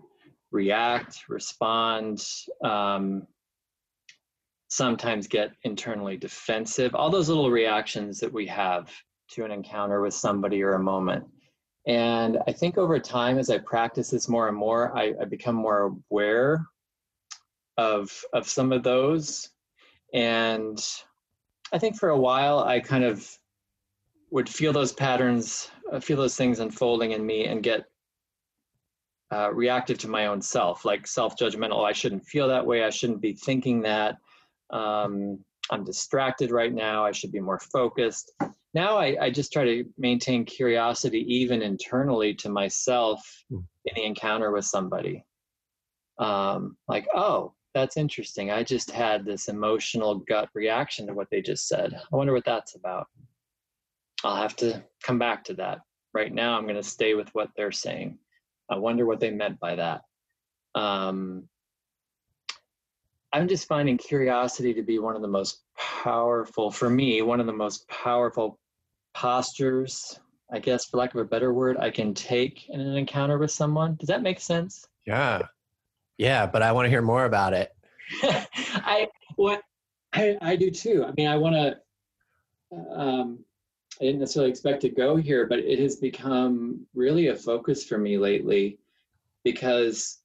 react, 0.51 1.27
respond, 1.27 2.23
um, 2.63 3.27
sometimes 4.69 5.27
get 5.27 5.51
internally 5.63 6.17
defensive. 6.17 6.93
All 6.93 7.09
those 7.09 7.29
little 7.29 7.51
reactions 7.51 8.19
that 8.19 8.31
we 8.31 8.45
have 8.47 8.91
to 9.31 9.45
an 9.45 9.51
encounter 9.51 10.01
with 10.01 10.13
somebody 10.13 10.61
or 10.63 10.73
a 10.73 10.79
moment. 10.79 11.25
And 11.87 12.37
I 12.47 12.51
think 12.51 12.77
over 12.77 12.99
time, 12.99 13.37
as 13.37 13.49
I 13.49 13.59
practice 13.59 14.09
this 14.09 14.27
more 14.27 14.49
and 14.49 14.57
more, 14.57 14.97
I, 14.97 15.13
I 15.21 15.25
become 15.25 15.55
more 15.55 15.95
aware 16.11 16.65
of 17.77 18.11
of 18.33 18.47
some 18.47 18.73
of 18.73 18.83
those. 18.83 19.49
And 20.13 20.83
I 21.71 21.77
think 21.77 21.97
for 21.97 22.09
a 22.09 22.19
while, 22.19 22.59
I 22.59 22.79
kind 22.79 23.03
of 23.03 23.29
would 24.31 24.49
feel 24.49 24.73
those 24.73 24.91
patterns, 24.91 25.69
uh, 25.91 25.99
feel 25.99 26.17
those 26.17 26.35
things 26.35 26.59
unfolding 26.59 27.11
in 27.11 27.25
me, 27.25 27.45
and 27.45 27.63
get 27.63 27.85
uh, 29.31 29.53
reactive 29.53 29.97
to 29.99 30.09
my 30.09 30.27
own 30.27 30.41
self, 30.41 30.83
like 30.85 31.07
self-judgmental. 31.07 31.75
Oh, 31.75 31.83
I 31.83 31.93
shouldn't 31.93 32.25
feel 32.25 32.47
that 32.47 32.65
way. 32.65 32.83
I 32.83 32.89
shouldn't 32.89 33.21
be 33.21 33.33
thinking 33.33 33.81
that. 33.81 34.17
Um, 34.69 35.39
I'm 35.69 35.83
distracted 35.83 36.51
right 36.51 36.73
now. 36.73 37.05
I 37.05 37.11
should 37.11 37.31
be 37.31 37.39
more 37.39 37.59
focused. 37.59 38.31
Now 38.73 38.97
I, 38.97 39.17
I, 39.21 39.29
just 39.29 39.51
try 39.51 39.63
to 39.65 39.85
maintain 39.97 40.45
curiosity 40.45 41.25
even 41.33 41.61
internally 41.61 42.33
to 42.35 42.49
myself 42.49 43.21
mm. 43.51 43.63
in 43.85 43.95
the 43.95 44.05
encounter 44.05 44.51
with 44.51 44.65
somebody. 44.65 45.25
Um, 46.19 46.77
like 46.87 47.07
oh 47.13 47.53
that's 47.73 47.97
interesting. 47.97 48.49
I 48.49 48.63
just 48.63 48.89
had 48.89 49.23
this 49.23 49.49
emotional 49.49 50.15
gut 50.27 50.49
reaction 50.55 51.05
to 51.07 51.13
what 51.13 51.27
they 51.29 51.41
just 51.41 51.67
said. 51.67 51.93
I 51.93 52.15
wonder 52.15 52.33
what 52.33 52.45
that's 52.45 52.75
about. 52.75 53.07
I'll 54.23 54.35
have 54.35 54.55
to 54.57 54.83
come 55.03 55.19
back 55.19 55.43
to 55.45 55.53
that. 55.55 55.79
Right 56.13 56.33
now 56.33 56.57
i'm 56.57 56.63
going 56.63 56.75
to 56.75 56.83
stay 56.83 57.13
with 57.13 57.29
what 57.33 57.49
they're 57.55 57.71
saying. 57.71 58.17
I 58.69 58.77
wonder 58.77 59.05
what 59.05 59.19
they 59.19 59.29
meant 59.29 59.59
by 59.59 59.75
that. 59.75 60.01
Um, 60.73 61.47
i'm 63.37 63.47
just 63.47 63.67
finding 63.67 63.97
curiosity 63.97 64.73
to 64.73 64.81
be 64.83 64.99
one 64.99 65.15
of 65.15 65.21
the 65.21 65.27
most 65.27 65.63
powerful 65.77 66.71
for 66.71 66.89
me 66.89 67.21
one 67.21 67.39
of 67.39 67.45
the 67.45 67.53
most 67.53 67.87
powerful 67.87 68.59
postures, 69.17 70.19
I 70.51 70.59
guess, 70.59 70.85
for 70.85 70.97
lack 70.97 71.15
of 71.15 71.19
a 71.19 71.25
better 71.25 71.51
word, 71.51 71.77
I 71.77 71.89
can 71.89 72.13
take 72.13 72.69
in 72.69 72.79
an 72.79 72.95
encounter 72.95 73.39
with 73.39 73.49
someone. 73.49 73.95
Does 73.95 74.07
that 74.07 74.21
make 74.21 74.39
sense? 74.39 74.87
Yeah. 75.07 75.41
Yeah, 76.19 76.45
but 76.45 76.61
I 76.61 76.71
want 76.71 76.85
to 76.85 76.89
hear 76.89 77.01
more 77.01 77.25
about 77.25 77.53
it. 77.53 77.73
I 78.23 79.07
what 79.35 79.61
I, 80.13 80.37
I 80.41 80.55
do 80.55 80.69
too. 80.69 81.03
I 81.03 81.11
mean, 81.17 81.27
I 81.27 81.35
want 81.35 81.55
to. 81.55 81.77
Um, 82.91 83.39
I 83.99 84.05
didn't 84.05 84.19
necessarily 84.19 84.51
expect 84.51 84.81
to 84.81 84.89
go 84.89 85.15
here, 85.15 85.47
but 85.47 85.59
it 85.59 85.79
has 85.79 85.95
become 85.95 86.85
really 86.93 87.27
a 87.27 87.35
focus 87.35 87.83
for 87.83 87.97
me 87.97 88.17
lately 88.17 88.77
because 89.43 90.19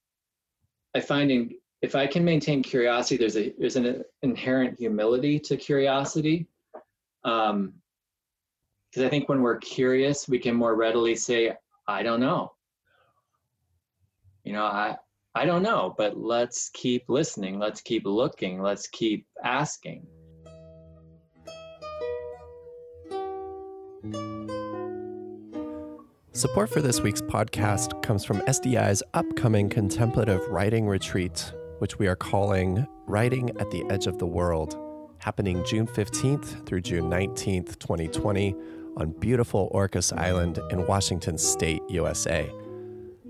I 0.94 1.00
find 1.00 1.30
in, 1.30 1.54
if 1.82 1.96
I 1.96 2.06
can 2.06 2.24
maintain 2.24 2.62
curiosity, 2.62 3.16
there's 3.16 3.36
a 3.36 3.52
there's 3.58 3.76
an 3.76 4.04
inherent 4.22 4.78
humility 4.78 5.38
to 5.40 5.56
curiosity. 5.56 6.46
Um, 7.24 7.74
because 8.90 9.06
I 9.06 9.08
think 9.08 9.28
when 9.28 9.40
we're 9.40 9.56
curious, 9.56 10.28
we 10.28 10.38
can 10.38 10.54
more 10.54 10.74
readily 10.74 11.16
say, 11.16 11.56
I 11.88 12.02
don't 12.02 12.20
know. 12.20 12.52
You 14.44 14.52
know, 14.52 14.64
I, 14.64 14.96
I 15.34 15.46
don't 15.46 15.62
know, 15.62 15.94
but 15.96 16.18
let's 16.18 16.68
keep 16.74 17.04
listening. 17.08 17.58
Let's 17.58 17.80
keep 17.80 18.04
looking. 18.04 18.60
Let's 18.60 18.88
keep 18.88 19.26
asking. 19.42 20.06
Support 26.34 26.70
for 26.70 26.82
this 26.82 27.00
week's 27.00 27.22
podcast 27.22 28.02
comes 28.02 28.24
from 28.24 28.40
SDI's 28.42 29.02
upcoming 29.14 29.70
contemplative 29.70 30.40
writing 30.48 30.86
retreat, 30.86 31.52
which 31.82 31.98
we 31.98 32.06
are 32.06 32.14
calling 32.14 32.86
Writing 33.08 33.50
at 33.58 33.68
the 33.72 33.84
Edge 33.90 34.06
of 34.06 34.16
the 34.20 34.24
World, 34.24 34.78
happening 35.18 35.64
June 35.64 35.88
15th 35.88 36.64
through 36.64 36.80
June 36.80 37.10
19th, 37.10 37.76
2020 37.80 38.54
on 38.98 39.10
beautiful 39.18 39.68
Orcas 39.74 40.16
Island 40.16 40.60
in 40.70 40.86
Washington 40.86 41.36
State, 41.36 41.82
USA. 41.88 42.48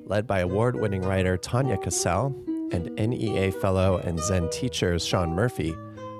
Led 0.04 0.26
by 0.26 0.40
award 0.40 0.76
winning 0.76 1.00
writer 1.00 1.38
Tania 1.38 1.78
Casselle 1.78 2.36
and 2.72 2.94
NEA 2.96 3.52
fellow 3.52 3.96
and 3.96 4.20
Zen 4.20 4.50
teacher 4.50 4.98
Sean 4.98 5.30
Murphy, 5.30 5.74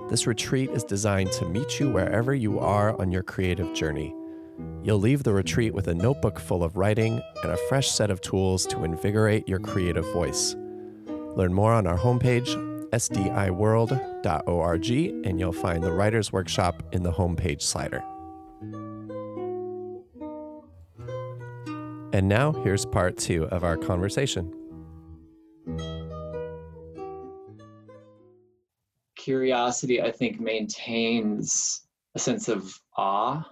this 0.08 0.26
retreat 0.26 0.70
is 0.70 0.84
designed 0.84 1.32
to 1.32 1.46
meet 1.46 1.78
you 1.78 1.90
wherever 1.90 2.34
you 2.34 2.58
are 2.58 2.98
on 2.98 3.12
your 3.12 3.22
creative 3.22 3.74
journey. 3.74 4.14
You'll 4.82 5.00
leave 5.00 5.22
the 5.22 5.34
retreat 5.34 5.74
with 5.74 5.86
a 5.88 5.94
notebook 5.94 6.40
full 6.40 6.64
of 6.64 6.78
writing 6.78 7.20
and 7.42 7.52
a 7.52 7.58
fresh 7.68 7.90
set 7.90 8.10
of 8.10 8.22
tools 8.22 8.64
to 8.68 8.84
invigorate 8.84 9.46
your 9.46 9.58
creative 9.58 10.10
voice. 10.14 10.56
Learn 11.34 11.54
more 11.54 11.72
on 11.72 11.86
our 11.86 11.96
homepage, 11.96 12.48
sdiworld.org, 12.90 14.90
and 15.26 15.40
you'll 15.40 15.52
find 15.52 15.82
the 15.82 15.92
Writer's 15.92 16.32
Workshop 16.32 16.82
in 16.92 17.02
the 17.02 17.12
homepage 17.12 17.62
slider. 17.62 18.04
And 22.14 22.28
now, 22.28 22.52
here's 22.52 22.84
part 22.84 23.16
two 23.16 23.44
of 23.44 23.64
our 23.64 23.78
conversation. 23.78 24.52
Curiosity, 29.16 30.02
I 30.02 30.10
think, 30.10 30.38
maintains 30.38 31.86
a 32.14 32.18
sense 32.18 32.48
of 32.48 32.78
awe 32.98 33.42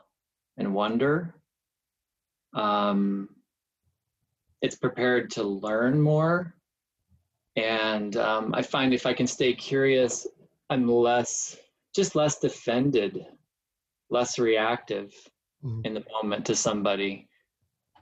and 0.59 0.75
wonder. 0.75 1.35
Um, 2.53 3.31
it's 4.61 4.77
prepared 4.77 5.31
to 5.31 5.43
learn 5.43 5.99
more. 5.99 6.55
And 7.64 8.17
um, 8.17 8.55
I 8.55 8.62
find 8.62 8.93
if 8.93 9.07
I 9.07 9.12
can 9.12 9.26
stay 9.26 9.55
curious, 9.55 10.26
I'm 10.69 10.88
less, 10.88 11.57
just 11.95 12.14
less 12.14 12.38
defended 12.38 13.26
less 14.11 14.38
reactive 14.38 15.14
mm-hmm. 15.64 15.81
in 15.85 15.95
the 15.95 16.05
moment 16.11 16.45
to 16.47 16.57
somebody. 16.57 17.29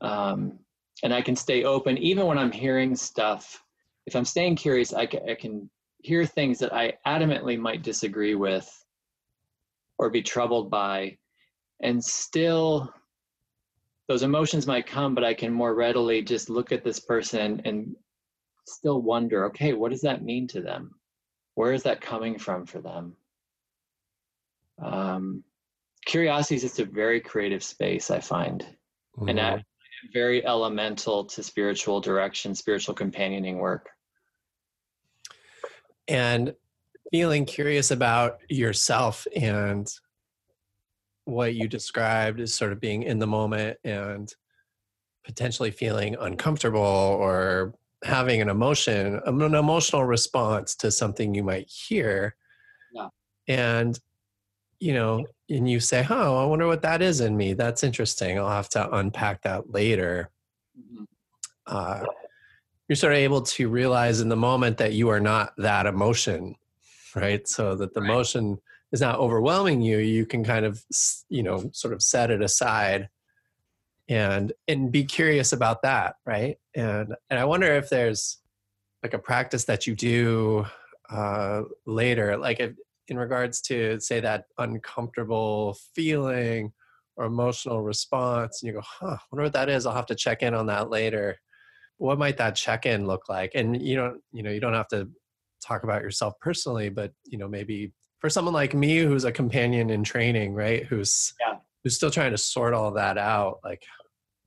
Um, 0.01 0.59
and 1.03 1.15
I 1.15 1.23
can 1.23 1.37
stay 1.37 1.65
open 1.65 1.97
even 1.99 2.27
when 2.27 2.39
I'm 2.39 2.53
hearing 2.53 2.97
stuff. 2.97 3.63
If 4.07 4.17
I'm 4.17 4.25
staying 4.25 4.57
curious, 4.57 4.93
I 4.93 5.07
can, 5.07 5.29
I 5.29 5.35
can 5.35 5.71
hear 5.99 6.25
things 6.25 6.59
that 6.59 6.73
I 6.73 6.95
adamantly 7.07 7.59
might 7.59 7.83
disagree 7.83 8.35
with 8.35 8.69
or 9.99 10.11
be 10.11 10.23
troubled 10.23 10.71
by, 10.71 11.19
and 11.83 12.03
still 12.03 12.93
those 14.07 14.23
emotions 14.23 14.67
might 14.67 14.87
come, 14.87 15.15
but 15.15 15.25
I 15.25 15.35
can 15.35 15.53
more 15.53 15.75
readily 15.75 16.23
just 16.23 16.49
look 16.49 16.73
at 16.73 16.85
this 16.85 17.01
person 17.01 17.61
and 17.65 17.95
still 18.69 19.03
wonder 19.03 19.47
okay, 19.47 19.73
what 19.73 19.91
does 19.91 20.03
that 20.03 20.25
mean 20.25 20.47
to 20.49 20.61
them? 20.61 20.93
Where 21.55 21.73
is 21.73 21.83
that 21.85 22.01
coming 22.01 22.39
from 22.39 22.67
for 22.67 22.81
them? 22.81 23.17
Um, 24.81 25.43
curiosity 26.07 26.57
is 26.57 26.63
just 26.63 26.79
a 26.79 26.85
very 26.85 27.21
creative 27.21 27.63
space, 27.63 28.11
I 28.11 28.21
find. 28.21 28.65
Mm-hmm. 29.19 29.39
And 29.39 29.65
very 30.13 30.45
elemental 30.47 31.25
to 31.25 31.43
spiritual 31.43 32.01
direction, 32.01 32.55
spiritual 32.55 32.95
companioning 32.95 33.59
work. 33.59 33.91
And 36.07 36.55
feeling 37.11 37.45
curious 37.45 37.91
about 37.91 38.39
yourself 38.49 39.27
and 39.35 39.89
what 41.25 41.55
you 41.55 41.69
described 41.69 42.41
as 42.41 42.55
sort 42.55 42.73
of 42.73 42.81
being 42.81 43.03
in 43.03 43.19
the 43.19 43.27
moment 43.27 43.77
and 43.85 44.33
potentially 45.25 45.71
feeling 45.71 46.17
uncomfortable 46.19 46.81
or 46.81 47.75
having 48.05 48.41
an 48.41 48.49
emotion, 48.49 49.21
an 49.27 49.55
emotional 49.55 50.05
response 50.05 50.75
to 50.77 50.91
something 50.91 51.35
you 51.35 51.43
might 51.43 51.69
hear. 51.69 52.37
Yeah. 52.93 53.09
And, 53.49 53.99
you 54.79 54.95
know, 54.95 55.27
and 55.51 55.69
you 55.69 55.81
say, 55.81 56.07
oh, 56.09 56.37
I 56.37 56.45
wonder 56.47 56.67
what 56.67 56.83
that 56.83 57.03
is 57.03 57.21
in 57.21 57.37
me. 57.37 57.55
That's 57.55 57.83
interesting. 57.83 58.39
I'll 58.39 58.49
have 58.49 58.69
to 58.71 58.95
unpack 58.97 59.43
that 59.43 59.73
later. 59.73 60.31
Mm-hmm. 60.79 61.05
Uh, 61.67 62.05
you're 62.89 62.97
sort 62.97 63.13
of 63.13 63.19
able 63.19 63.43
to 63.43 63.69
realize 63.69 64.21
in 64.21 64.29
the 64.29 64.37
moment 64.37 64.79
that 64.79 64.93
you 64.93 65.09
are 65.09 65.21
not 65.21 65.53
that 65.59 65.87
emotion, 65.87 66.55
right? 67.15 67.47
So 67.47 67.75
that 67.77 67.95
the 67.95 68.01
right. 68.01 68.11
emotion 68.11 68.59
is 68.93 69.01
not 69.01 69.19
overwhelming 69.19 69.83
you. 69.83 69.99
You 69.99 70.25
can 70.25 70.45
kind 70.45 70.65
of, 70.65 70.83
you 71.29 71.43
know, 71.43 71.69
sort 71.73 71.93
of 71.93 72.03
set 72.03 72.31
it 72.31 72.43
aside 72.43 73.09
and 74.09 74.53
and 74.67 74.91
be 74.91 75.05
curious 75.05 75.53
about 75.53 75.83
that 75.83 76.17
right? 76.27 76.57
And 76.75 77.15
and 77.31 77.39
i 77.39 77.45
wonder 77.45 77.67
if 77.75 77.89
there's 77.89 78.39
like 79.03 79.15
a 79.15 79.19
practice 79.19 79.65
that 79.65 79.87
you 79.87 79.95
do 79.95 80.67
uh 81.11 81.63
later 81.87 82.37
like 82.37 82.61
if, 82.61 82.73
in 83.09 83.19
regards 83.19 83.61
to 83.63 83.99
say 84.01 84.21
that 84.21 84.45
uncomfortable 84.59 85.77
feeling 85.95 86.73
or 87.17 87.25
emotional 87.25 87.83
response 87.83 88.63
and 88.63 88.69
you 88.69 88.75
go 88.75 88.83
huh 88.85 89.17
I 89.17 89.25
wonder 89.33 89.45
what 89.45 89.53
that 89.55 89.69
is 89.69 89.87
i'll 89.87 89.95
have 89.95 90.07
to 90.07 90.15
check 90.15 90.43
in 90.43 90.55
on 90.55 90.67
that 90.67 90.91
later. 90.91 91.39
What 91.97 92.19
might 92.19 92.37
that 92.37 92.55
check-in 92.55 93.09
look 93.09 93.29
like? 93.29 93.53
And 93.57 93.83
you 93.83 93.97
don't 93.97 94.21
you 94.33 94.43
know 94.43 94.51
you 94.51 94.61
don't 94.61 94.75
have 94.75 94.89
to 94.89 95.09
talk 95.61 95.83
about 95.83 96.03
yourself 96.03 96.35
personally 96.41 96.89
but 96.89 97.13
you 97.25 97.39
know 97.39 97.49
maybe 97.49 97.93
for 98.19 98.31
someone 98.31 98.55
like 98.55 98.75
me 98.75 98.99
who's 98.99 99.25
a 99.25 99.33
companion 99.33 99.91
in 99.91 100.05
training 100.05 100.55
right 100.55 100.87
who's 100.87 101.35
yeah. 101.41 101.57
who's 101.83 101.97
still 101.97 102.11
trying 102.11 102.31
to 102.31 102.39
sort 102.39 102.75
all 102.75 102.93
that 102.93 103.19
out 103.19 103.59
like 103.65 103.83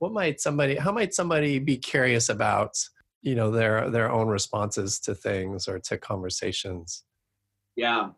what 0.02 0.12
might 0.12 0.40
somebody 0.40 0.74
how 0.74 0.90
might 0.90 1.14
somebody 1.14 1.60
be 1.60 1.76
curious 1.76 2.28
about 2.28 2.76
you 3.20 3.36
know 3.36 3.52
their 3.52 3.88
their 3.88 4.10
own 4.10 4.26
responses 4.26 4.98
to 4.98 5.14
things 5.14 5.68
or 5.68 5.78
to 5.78 5.96
conversations? 5.96 7.04
Yeah. 7.76 8.08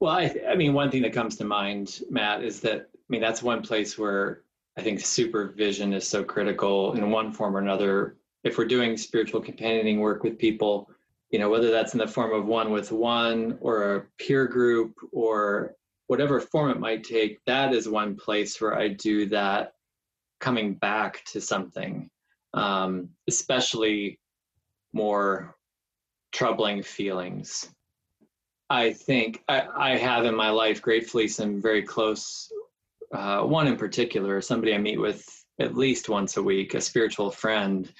Well 0.00 0.12
i 0.12 0.34
i 0.50 0.56
mean 0.56 0.74
one 0.74 0.90
thing 0.90 1.02
that 1.02 1.12
comes 1.12 1.36
to 1.36 1.44
mind 1.44 2.00
matt 2.10 2.42
is 2.42 2.58
that 2.62 2.88
i 2.92 3.08
mean 3.08 3.20
that's 3.20 3.44
one 3.44 3.62
place 3.62 3.96
where 3.96 4.42
i 4.76 4.82
think 4.82 4.98
supervision 4.98 5.92
is 5.92 6.04
so 6.04 6.24
critical 6.24 6.94
in 6.94 7.08
one 7.10 7.30
form 7.32 7.56
or 7.56 7.60
another. 7.60 8.16
If 8.42 8.58
we're 8.58 8.64
doing 8.76 8.96
spiritual 8.96 9.40
companioning 9.40 10.00
work 10.00 10.24
with 10.24 10.36
people 10.36 10.90
you 11.30 11.38
know 11.38 11.48
whether 11.48 11.70
that's 11.70 11.92
in 11.92 12.00
the 12.00 12.08
form 12.08 12.32
of 12.32 12.46
one 12.46 12.72
with 12.72 12.90
one 12.90 13.56
or 13.60 13.94
a 13.94 14.04
peer 14.18 14.48
group 14.48 14.94
or 15.12 15.76
whatever 16.08 16.40
form 16.40 16.70
it 16.70 16.80
might 16.80 17.04
take 17.04 17.38
that 17.44 17.72
is 17.72 17.88
one 17.88 18.16
place 18.16 18.60
where 18.60 18.76
i 18.76 18.88
do 18.88 19.26
that 19.26 19.74
coming 20.40 20.74
back 20.74 21.24
to 21.26 21.40
something, 21.40 22.08
um, 22.54 23.08
especially 23.28 24.18
more 24.92 25.56
troubling 26.32 26.82
feelings. 26.82 27.68
I 28.70 28.92
think 28.92 29.42
I, 29.48 29.66
I, 29.74 29.96
have 29.96 30.24
in 30.26 30.34
my 30.34 30.50
life 30.50 30.82
gratefully 30.82 31.26
some 31.26 31.60
very 31.60 31.82
close, 31.82 32.52
uh, 33.14 33.40
one 33.40 33.66
in 33.66 33.76
particular, 33.76 34.40
somebody 34.42 34.74
I 34.74 34.78
meet 34.78 35.00
with 35.00 35.26
at 35.58 35.74
least 35.74 36.08
once 36.08 36.36
a 36.36 36.42
week, 36.42 36.74
a 36.74 36.80
spiritual 36.80 37.30
friend. 37.30 37.90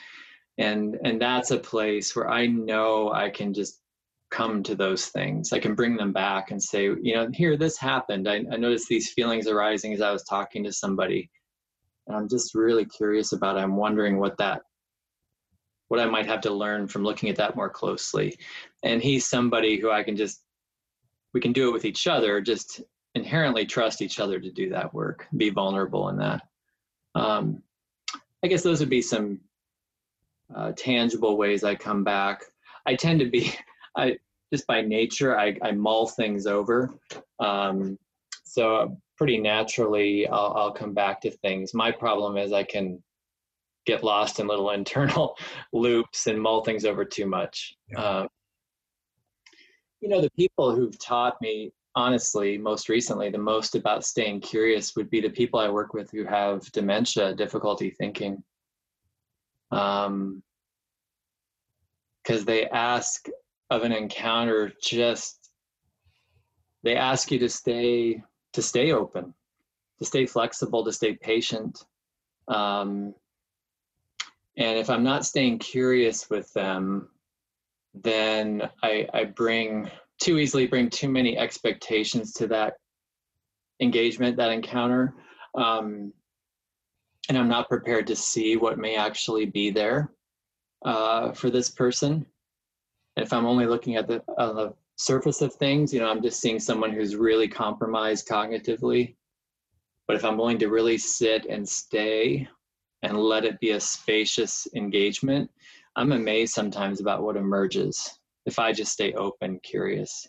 And, 0.59 0.99
and 1.05 1.21
that's 1.21 1.53
a 1.53 1.59
place 1.59 2.15
where 2.15 2.29
I 2.29 2.47
know 2.47 3.13
I 3.13 3.31
can 3.31 3.55
just 3.55 3.81
come 4.31 4.63
to 4.65 4.75
those 4.75 5.07
things. 5.07 5.53
I 5.53 5.59
can 5.59 5.75
bring 5.75 5.97
them 5.97 6.13
back 6.13 6.51
and 6.51 6.63
say, 6.63 6.85
you 6.85 7.15
know, 7.15 7.31
here, 7.33 7.57
this 7.57 7.79
happened. 7.79 8.29
I, 8.29 8.45
I 8.53 8.57
noticed 8.57 8.89
these 8.89 9.13
feelings 9.13 9.47
arising 9.47 9.95
as 9.95 10.03
I 10.03 10.13
was 10.13 10.25
talking 10.25 10.65
to 10.65 10.73
somebody 10.73 11.31
and 12.09 12.17
i'm 12.17 12.29
just 12.29 12.55
really 12.55 12.85
curious 12.85 13.33
about 13.33 13.57
it 13.57 13.61
i'm 13.61 13.77
wondering 13.77 14.19
what 14.19 14.37
that 14.39 14.63
what 15.89 16.01
i 16.01 16.07
might 16.07 16.27
have 16.27 16.41
to 16.41 16.51
learn 16.51 16.89
from 16.89 17.05
looking 17.05 17.29
at 17.29 17.37
that 17.37 17.57
more 17.57 17.71
closely. 17.71 18.37
And 18.83 19.03
he's 19.03 19.27
somebody 19.27 19.79
who 19.79 19.91
i 19.91 20.03
can 20.03 20.17
just 20.17 20.43
we 21.35 21.41
can 21.41 21.53
do 21.53 21.69
it 21.69 21.73
with 21.73 21.85
each 21.85 22.07
other 22.07 22.41
just 22.41 22.83
inherently 23.15 23.67
trust 23.67 24.03
each 24.03 24.21
other 24.21 24.39
to 24.41 24.51
do 24.51 24.71
that 24.71 24.93
work 24.93 25.27
be 25.37 25.51
vulnerable 25.51 26.09
in 26.09 26.17
that. 26.19 26.43
Um, 27.15 27.63
i 28.45 28.47
guess 28.49 28.63
those 28.63 28.81
would 28.81 28.91
be 28.91 29.03
some 29.03 29.41
uh, 30.55 30.73
tangible 30.77 31.37
ways 31.37 31.65
i 31.65 31.75
come 31.75 32.05
back. 32.05 32.43
I 32.87 32.95
tend 32.95 33.21
to 33.21 33.27
be 33.27 33.53
i 33.97 34.17
just 34.53 34.67
by 34.67 34.81
nature 34.81 35.39
i, 35.39 35.57
I 35.63 35.73
mull 35.73 36.07
things 36.07 36.47
over. 36.47 36.95
Um, 37.41 37.99
so 38.45 38.97
pretty 39.19 39.39
naturally 39.39 40.27
I'll, 40.29 40.55
I'll 40.57 40.73
come 40.73 40.95
back 40.95 41.21
to 41.23 41.31
things. 41.31 41.75
My 41.75 41.91
problem 41.91 42.37
is 42.37 42.53
I 42.53 42.63
can 42.63 43.03
get 43.85 44.05
lost 44.05 44.39
in 44.39 44.47
little 44.47 44.71
internal 44.81 45.37
loops 45.73 46.27
and 46.27 46.41
mull 46.41 46.65
things 46.65 46.85
over 46.85 47.05
too 47.05 47.27
much. 47.27 47.75
Yeah. 47.89 48.21
Um, 48.21 48.29
you 50.01 50.09
know, 50.09 50.21
the 50.21 50.31
people 50.31 50.75
who've 50.75 50.97
taught 50.99 51.35
me, 51.43 51.73
honestly, 51.97 52.57
most 52.57 52.89
recently, 52.89 53.31
the 53.31 53.39
most 53.39 53.75
about 53.75 54.05
staying 54.05 54.41
curious 54.41 54.95
would 54.95 55.11
be 55.11 55.21
the 55.21 55.31
people 55.31 55.59
I 55.59 55.69
work 55.69 55.93
with 55.93 56.09
who 56.13 56.25
have 56.25 56.71
dementia, 56.71 57.35
difficulty 57.35 57.91
thinking. 57.91 58.43
Um, 59.73 60.43
because 62.23 62.45
they 62.45 62.67
ask 62.67 63.27
of 63.71 63.83
an 63.83 63.93
encounter 63.93 64.73
just 64.83 65.51
they 66.83 66.95
ask 66.95 67.31
you 67.31 67.39
to 67.39 67.49
stay 67.49 68.23
to 68.53 68.63
stay 68.63 68.93
open, 68.93 69.35
to 69.99 70.05
stay 70.05 70.27
flexible, 70.27 70.85
to 70.85 70.93
stay 70.93 71.15
patient. 71.15 71.85
Um, 72.49 73.15
and 74.57 74.79
if 74.79 74.91
I'm 74.91 75.05
not 75.05 75.27
staying 75.27 75.59
curious 75.59 76.29
with 76.31 76.53
them, 76.53 77.09
then 77.95 78.69
I, 78.83 79.07
I 79.15 79.25
bring 79.25 79.91
too 80.21 80.39
easily 80.39 80.67
bring 80.67 80.91
too 80.91 81.09
many 81.09 81.39
expectations 81.39 82.33
to 82.35 82.47
that 82.49 82.75
engagement, 83.81 84.37
that 84.37 84.51
encounter. 84.51 85.15
Um, 85.55 86.13
and 87.29 87.39
I'm 87.39 87.49
not 87.49 87.69
prepared 87.69 88.07
to 88.09 88.17
see 88.17 88.57
what 88.57 88.79
may 88.79 88.97
actually 88.97 89.47
be 89.47 89.71
there 89.71 90.13
uh, 90.85 91.33
for 91.33 91.51
this 91.51 91.71
person. 91.71 92.27
If 93.17 93.33
I'm 93.33 93.47
only 93.47 93.67
looking 93.67 93.97
at 93.97 94.09
the, 94.09 94.23
uh, 94.37 94.53
the 94.53 94.75
surface 94.99 95.43
of 95.43 95.55
things, 95.55 95.95
you 95.95 96.01
know, 96.01 96.11
I'm 96.11 96.23
just 96.23 96.41
seeing 96.41 96.59
someone 96.59 96.93
who's 96.93 97.17
really 97.17 97.49
compromised 97.49 98.29
cognitively. 98.29 99.15
But 100.07 100.17
if 100.17 100.25
I'm 100.25 100.37
willing 100.37 100.59
to 100.59 100.69
really 100.69 100.99
sit 100.99 101.47
and 101.47 101.67
stay 101.67 102.49
and 103.03 103.17
let 103.17 103.45
it 103.45 103.61
be 103.61 103.71
a 103.71 103.81
spacious 103.81 104.67
engagement, 104.75 105.51
I'm 105.97 106.13
amazed 106.13 106.53
sometimes 106.53 107.01
about 107.01 107.23
what 107.23 107.37
emerges 107.37 108.19
if 108.45 108.59
I 108.59 108.73
just 108.73 108.93
stay 108.93 109.13
open, 109.13 109.61
curious. 109.63 110.27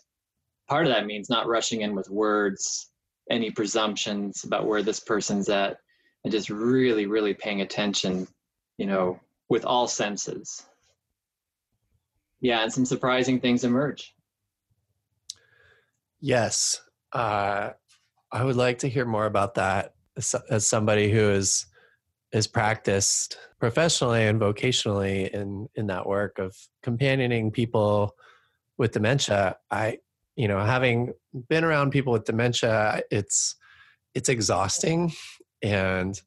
Part 0.68 0.86
of 0.86 0.92
that 0.92 1.06
means 1.06 1.30
not 1.30 1.48
rushing 1.48 1.80
in 1.80 1.94
with 1.94 2.08
words, 2.10 2.90
any 3.30 3.50
presumptions 3.50 4.44
about 4.44 4.66
where 4.66 4.82
this 4.82 5.00
person's 5.00 5.48
at, 5.48 5.78
and 6.22 6.30
just 6.30 6.50
really, 6.50 7.06
really 7.06 7.34
paying 7.34 7.62
attention, 7.62 8.28
you 8.76 8.86
know, 8.86 9.18
with 9.48 9.64
all 9.64 9.88
senses. 9.88 10.66
Yeah, 12.40 12.62
and 12.62 12.72
some 12.72 12.84
surprising 12.84 13.40
things 13.40 13.64
emerge. 13.64 14.14
Yes. 16.20 16.80
Uh, 17.12 17.70
I 18.32 18.44
would 18.44 18.56
like 18.56 18.78
to 18.78 18.88
hear 18.88 19.04
more 19.04 19.26
about 19.26 19.54
that 19.54 19.94
as, 20.16 20.34
as 20.50 20.66
somebody 20.66 21.10
who 21.10 21.30
is 21.30 21.66
is 22.32 22.46
practiced 22.46 23.36
professionally 23.58 24.24
and 24.26 24.40
vocationally 24.40 25.28
in 25.30 25.68
in 25.74 25.88
that 25.88 26.06
work 26.06 26.38
of 26.38 26.56
companioning 26.82 27.50
people 27.50 28.14
with 28.78 28.92
dementia. 28.92 29.56
I, 29.70 29.98
you 30.36 30.46
know, 30.48 30.60
having 30.60 31.12
been 31.48 31.64
around 31.64 31.90
people 31.90 32.12
with 32.12 32.24
dementia, 32.24 33.02
it's 33.10 33.56
it's 34.14 34.28
exhausting 34.28 35.12
and 35.62 36.20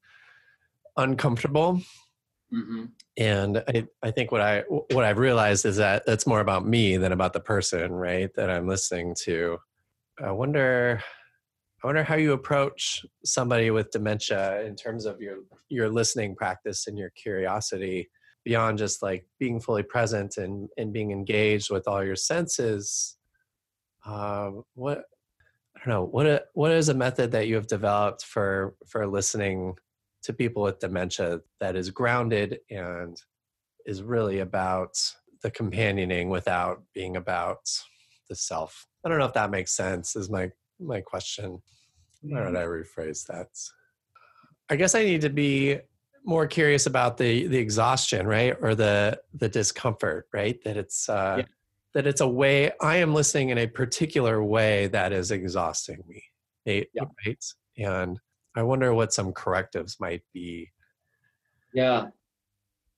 uncomfortable. 0.97 1.81
Mm-hmm. 2.53 2.85
And 3.17 3.63
I, 3.67 3.87
I 4.01 4.11
think 4.11 4.31
what 4.31 4.41
I 4.41 4.61
what 4.67 5.05
I've 5.05 5.17
realized 5.17 5.65
is 5.65 5.77
that 5.77 6.05
that's 6.05 6.27
more 6.27 6.41
about 6.41 6.67
me 6.67 6.97
than 6.97 7.11
about 7.11 7.33
the 7.33 7.39
person, 7.39 7.91
right? 7.93 8.33
That 8.35 8.49
I'm 8.49 8.67
listening 8.67 9.15
to. 9.23 9.59
I 10.21 10.31
wonder 10.31 11.01
I 11.83 11.87
wonder 11.87 12.03
how 12.03 12.15
you 12.15 12.31
approach 12.31 13.05
somebody 13.25 13.69
with 13.69 13.91
dementia 13.91 14.61
in 14.61 14.75
terms 14.75 15.05
of 15.05 15.21
your 15.21 15.39
your 15.69 15.89
listening 15.89 16.35
practice 16.35 16.87
and 16.87 16.97
your 16.97 17.09
curiosity 17.11 18.09
beyond 18.45 18.77
just 18.77 19.01
like 19.01 19.25
being 19.39 19.59
fully 19.59 19.83
present 19.83 20.37
and 20.37 20.69
and 20.77 20.93
being 20.93 21.11
engaged 21.11 21.71
with 21.71 21.87
all 21.87 22.03
your 22.03 22.15
senses. 22.15 23.17
Um, 24.05 24.63
what 24.75 25.05
I 25.75 25.79
don't 25.79 25.93
know 25.93 26.05
what 26.05 26.25
a, 26.25 26.43
what 26.53 26.71
is 26.71 26.89
a 26.89 26.93
method 26.93 27.31
that 27.31 27.47
you 27.47 27.55
have 27.55 27.67
developed 27.67 28.23
for 28.23 28.75
for 28.87 29.07
listening 29.07 29.75
to 30.23 30.33
people 30.33 30.63
with 30.63 30.79
dementia 30.79 31.41
that 31.59 31.75
is 31.75 31.89
grounded 31.89 32.59
and 32.69 33.21
is 33.85 34.01
really 34.01 34.39
about 34.39 34.95
the 35.41 35.51
companioning 35.51 36.29
without 36.29 36.81
being 36.93 37.17
about 37.17 37.59
the 38.29 38.35
self. 38.35 38.87
I 39.05 39.09
don't 39.09 39.19
know 39.19 39.25
if 39.25 39.33
that 39.33 39.51
makes 39.51 39.75
sense. 39.75 40.15
Is 40.15 40.29
my 40.29 40.51
my 40.79 41.01
question. 41.01 41.61
How 42.33 42.45
did 42.45 42.55
I 42.55 42.63
rephrase 42.63 43.25
that? 43.27 43.47
I 44.69 44.77
guess 44.77 44.95
I 44.95 45.03
need 45.03 45.21
to 45.21 45.29
be 45.29 45.79
more 46.25 46.47
curious 46.47 46.85
about 46.85 47.17
the 47.17 47.47
the 47.47 47.57
exhaustion, 47.57 48.25
right, 48.25 48.55
or 48.61 48.75
the 48.75 49.19
the 49.33 49.49
discomfort, 49.49 50.27
right? 50.33 50.61
That 50.63 50.77
it's 50.77 51.09
uh, 51.09 51.35
yeah. 51.39 51.45
that 51.93 52.07
it's 52.07 52.21
a 52.21 52.27
way 52.27 52.71
I 52.81 52.97
am 52.97 53.13
listening 53.13 53.49
in 53.49 53.57
a 53.57 53.67
particular 53.67 54.43
way 54.43 54.87
that 54.87 55.11
is 55.11 55.31
exhausting 55.31 56.03
me, 56.07 56.23
right? 56.65 56.87
Yeah. 56.93 57.03
right? 57.25 57.43
And 57.77 58.19
I 58.55 58.63
wonder 58.63 58.93
what 58.93 59.13
some 59.13 59.33
correctives 59.33 59.97
might 59.99 60.21
be. 60.33 60.71
Yeah. 61.73 62.07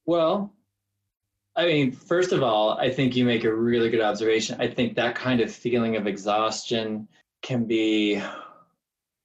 Well, 0.06 0.54
I 1.56 1.66
mean, 1.66 1.92
first 1.92 2.32
of 2.34 2.44
all, 2.44 2.72
I 2.72 2.90
think 2.90 3.16
you 3.16 3.24
make 3.24 3.46
a 3.46 3.54
really 3.54 3.90
good 3.90 4.02
observation. 4.02 4.58
I 4.60 4.68
think 4.68 4.96
that 4.96 5.16
kind 5.16 5.40
of 5.40 5.52
feeling 5.52 5.96
of 5.96 6.06
exhaustion 6.06 7.08
can 7.42 7.66
be 7.66 8.22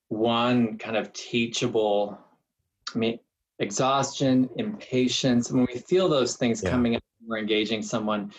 one 0.09 0.79
kind 0.79 0.97
of 0.97 1.13
teachable, 1.13 2.19
I 2.95 2.99
mean, 2.99 3.19
exhaustion, 3.59 4.49
impatience. 4.57 5.51
When 5.51 5.67
we 5.73 5.79
feel 5.81 6.09
those 6.09 6.37
things 6.37 6.63
yeah. 6.63 6.71
coming 6.71 6.97
up, 6.97 7.03
we're 7.27 7.39
engaging 7.39 7.83
someone. 7.83 8.33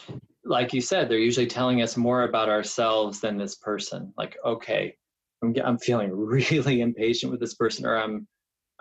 Like 0.45 0.73
you 0.73 0.81
said, 0.81 1.09
they're 1.09 1.17
usually 1.17 1.47
telling 1.47 1.81
us 1.81 1.97
more 1.97 2.23
about 2.23 2.49
ourselves 2.49 3.19
than 3.19 3.37
this 3.37 3.55
person. 3.55 4.13
Like, 4.17 4.37
okay, 4.45 4.95
I'm, 5.43 5.53
I'm 5.63 5.77
feeling 5.77 6.11
really 6.15 6.81
impatient 6.81 7.31
with 7.31 7.41
this 7.41 7.55
person 7.55 7.85
or 7.85 7.97
i'm 7.97 8.27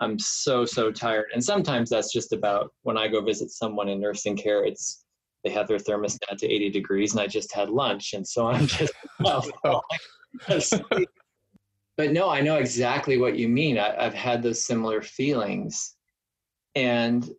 i'm 0.01 0.19
so 0.19 0.65
so 0.65 0.91
tired. 0.91 1.27
And 1.33 1.43
sometimes 1.43 1.89
that's 1.89 2.11
just 2.11 2.33
about 2.33 2.71
when 2.83 2.97
i 2.97 3.07
go 3.07 3.21
visit 3.21 3.51
someone 3.51 3.87
in 3.87 4.01
nursing 4.01 4.35
care 4.35 4.65
it's 4.65 5.05
they 5.43 5.51
have 5.51 5.67
their 5.67 5.77
thermostat 5.77 6.37
to 6.37 6.47
80 6.47 6.69
degrees 6.69 7.13
and 7.13 7.21
i 7.21 7.27
just 7.27 7.53
had 7.53 7.69
lunch. 7.69 8.13
And 8.13 8.27
so 8.27 8.47
i'm 8.47 8.67
just 8.67 8.93
but 11.97 12.11
no 12.11 12.29
i 12.29 12.41
know 12.41 12.55
exactly 12.55 13.17
what 13.17 13.37
you 13.37 13.47
mean. 13.47 13.77
I, 13.77 13.95
i've 14.05 14.13
had 14.13 14.43
those 14.43 14.65
similar 14.65 15.01
feelings. 15.01 15.95
And 16.75 17.29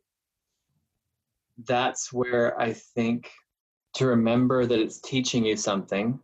that's 1.66 2.12
where 2.12 2.58
i 2.60 2.72
think 2.72 3.30
to 3.94 4.06
remember 4.06 4.66
that 4.66 4.78
it's 4.78 5.00
teaching 5.00 5.44
you 5.44 5.56
something 5.56 6.18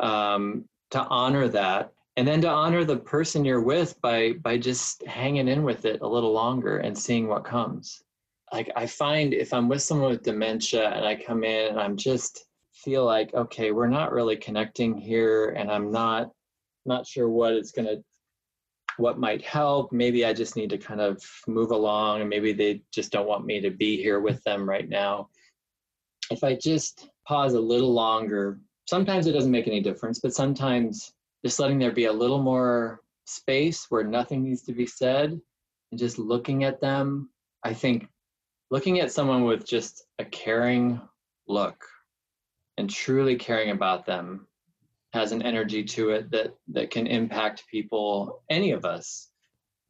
um, 0.00 0.64
to 0.90 1.02
honor 1.04 1.48
that 1.48 1.92
and 2.16 2.26
then 2.26 2.40
to 2.40 2.48
honor 2.48 2.84
the 2.84 2.96
person 2.96 3.44
you're 3.44 3.60
with 3.60 4.00
by 4.00 4.32
by 4.42 4.56
just 4.56 5.06
hanging 5.06 5.48
in 5.48 5.62
with 5.62 5.84
it 5.84 6.00
a 6.00 6.08
little 6.08 6.32
longer 6.32 6.78
and 6.78 6.96
seeing 6.96 7.28
what 7.28 7.44
comes. 7.44 8.02
Like 8.52 8.70
i 8.76 8.86
find 8.86 9.34
if 9.34 9.52
i'm 9.52 9.68
with 9.68 9.82
someone 9.82 10.10
with 10.10 10.22
dementia 10.22 10.88
and 10.90 11.04
i 11.04 11.16
come 11.16 11.44
in 11.44 11.70
and 11.70 11.80
i'm 11.80 11.96
just 11.96 12.46
feel 12.72 13.04
like 13.04 13.34
okay 13.34 13.72
we're 13.72 13.88
not 13.88 14.12
really 14.12 14.36
connecting 14.36 14.96
here 14.96 15.50
and 15.50 15.70
i'm 15.70 15.90
not 15.90 16.30
not 16.84 17.06
sure 17.06 17.28
what 17.28 17.54
it's 17.54 17.72
going 17.72 17.88
to 17.88 18.02
what 18.98 19.18
might 19.18 19.42
help. 19.42 19.92
Maybe 19.92 20.24
i 20.24 20.32
just 20.32 20.56
need 20.56 20.70
to 20.70 20.78
kind 20.78 21.00
of 21.00 21.22
move 21.46 21.70
along 21.70 22.20
and 22.20 22.30
maybe 22.30 22.52
they 22.52 22.82
just 22.92 23.12
don't 23.12 23.28
want 23.28 23.44
me 23.44 23.60
to 23.60 23.70
be 23.70 24.00
here 24.00 24.20
with 24.20 24.42
them 24.44 24.66
right 24.66 24.88
now. 24.88 25.28
If 26.30 26.42
i 26.44 26.54
just 26.54 27.08
pause 27.26 27.54
a 27.54 27.60
little 27.60 27.92
longer 27.92 28.60
sometimes 28.86 29.26
it 29.26 29.32
doesn't 29.32 29.50
make 29.50 29.66
any 29.66 29.80
difference 29.80 30.20
but 30.20 30.32
sometimes 30.32 31.12
just 31.46 31.60
letting 31.60 31.78
there 31.78 31.92
be 31.92 32.06
a 32.06 32.12
little 32.12 32.42
more 32.42 33.02
space 33.24 33.86
where 33.88 34.02
nothing 34.02 34.42
needs 34.42 34.62
to 34.62 34.72
be 34.72 34.84
said 34.84 35.40
and 35.92 35.98
just 35.98 36.18
looking 36.18 36.64
at 36.64 36.80
them. 36.80 37.30
I 37.62 37.72
think 37.72 38.08
looking 38.72 38.98
at 38.98 39.12
someone 39.12 39.44
with 39.44 39.64
just 39.64 40.06
a 40.18 40.24
caring 40.24 41.00
look 41.46 41.84
and 42.78 42.90
truly 42.90 43.36
caring 43.36 43.70
about 43.70 44.06
them 44.06 44.48
has 45.12 45.30
an 45.30 45.40
energy 45.40 45.84
to 45.84 46.10
it 46.10 46.28
that 46.32 46.52
that 46.66 46.90
can 46.90 47.06
impact 47.06 47.62
people 47.70 48.42
any 48.50 48.72
of 48.72 48.84
us 48.84 49.30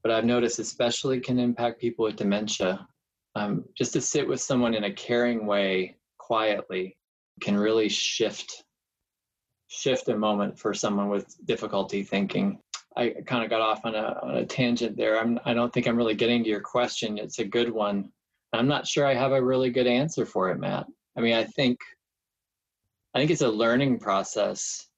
but 0.03 0.13
i've 0.13 0.27
noticed 0.27 0.59
especially 0.59 1.19
can 1.19 1.39
impact 1.39 1.81
people 1.81 2.05
with 2.05 2.17
dementia 2.17 2.87
um, 3.35 3.65
just 3.75 3.95
to 3.95 4.01
sit 4.01 4.29
with 4.29 4.41
someone 4.41 4.75
in 4.75 4.85
a 4.85 4.93
caring 4.93 5.47
way 5.47 5.97
quietly 6.19 6.97
can 7.41 7.57
really 7.57 7.89
shift 7.89 8.66
shift 9.69 10.09
a 10.09 10.17
moment 10.17 10.59
for 10.59 10.75
someone 10.75 11.09
with 11.09 11.37
difficulty 11.47 12.03
thinking. 12.03 12.59
I 12.97 13.15
kind 13.27 13.45
of 13.45 13.51
got 13.51 13.61
off 13.61 13.85
on 13.85 13.95
a, 13.95 14.19
on 14.23 14.37
a 14.37 14.47
tangent 14.47 14.97
there. 14.97 15.19
I'm, 15.19 15.39
I 15.45 15.53
don't 15.53 15.73
think 15.73 15.87
I'm 15.87 15.97
really 15.97 16.15
getting 16.15 16.43
to 16.45 16.49
your 16.49 16.61
question. 16.61 17.19
It's 17.19 17.39
a 17.39 17.45
good 17.45 17.71
one. 17.71 18.11
I'm 18.53 18.69
not 18.69 18.87
sure 18.87 19.05
I 19.05 19.15
have 19.15 19.33
a 19.33 19.43
really 19.43 19.71
good 19.71 19.87
answer 19.87 20.25
for 20.25 20.51
it, 20.51 20.59
Matt. 20.59 20.87
I 21.17 21.21
mean, 21.21 21.35
I 21.35 21.45
think 21.45 21.79
I 23.15 23.19
think 23.19 23.31
it's 23.31 23.43
a 23.43 23.49
learning 23.49 23.99
process, 23.99 24.89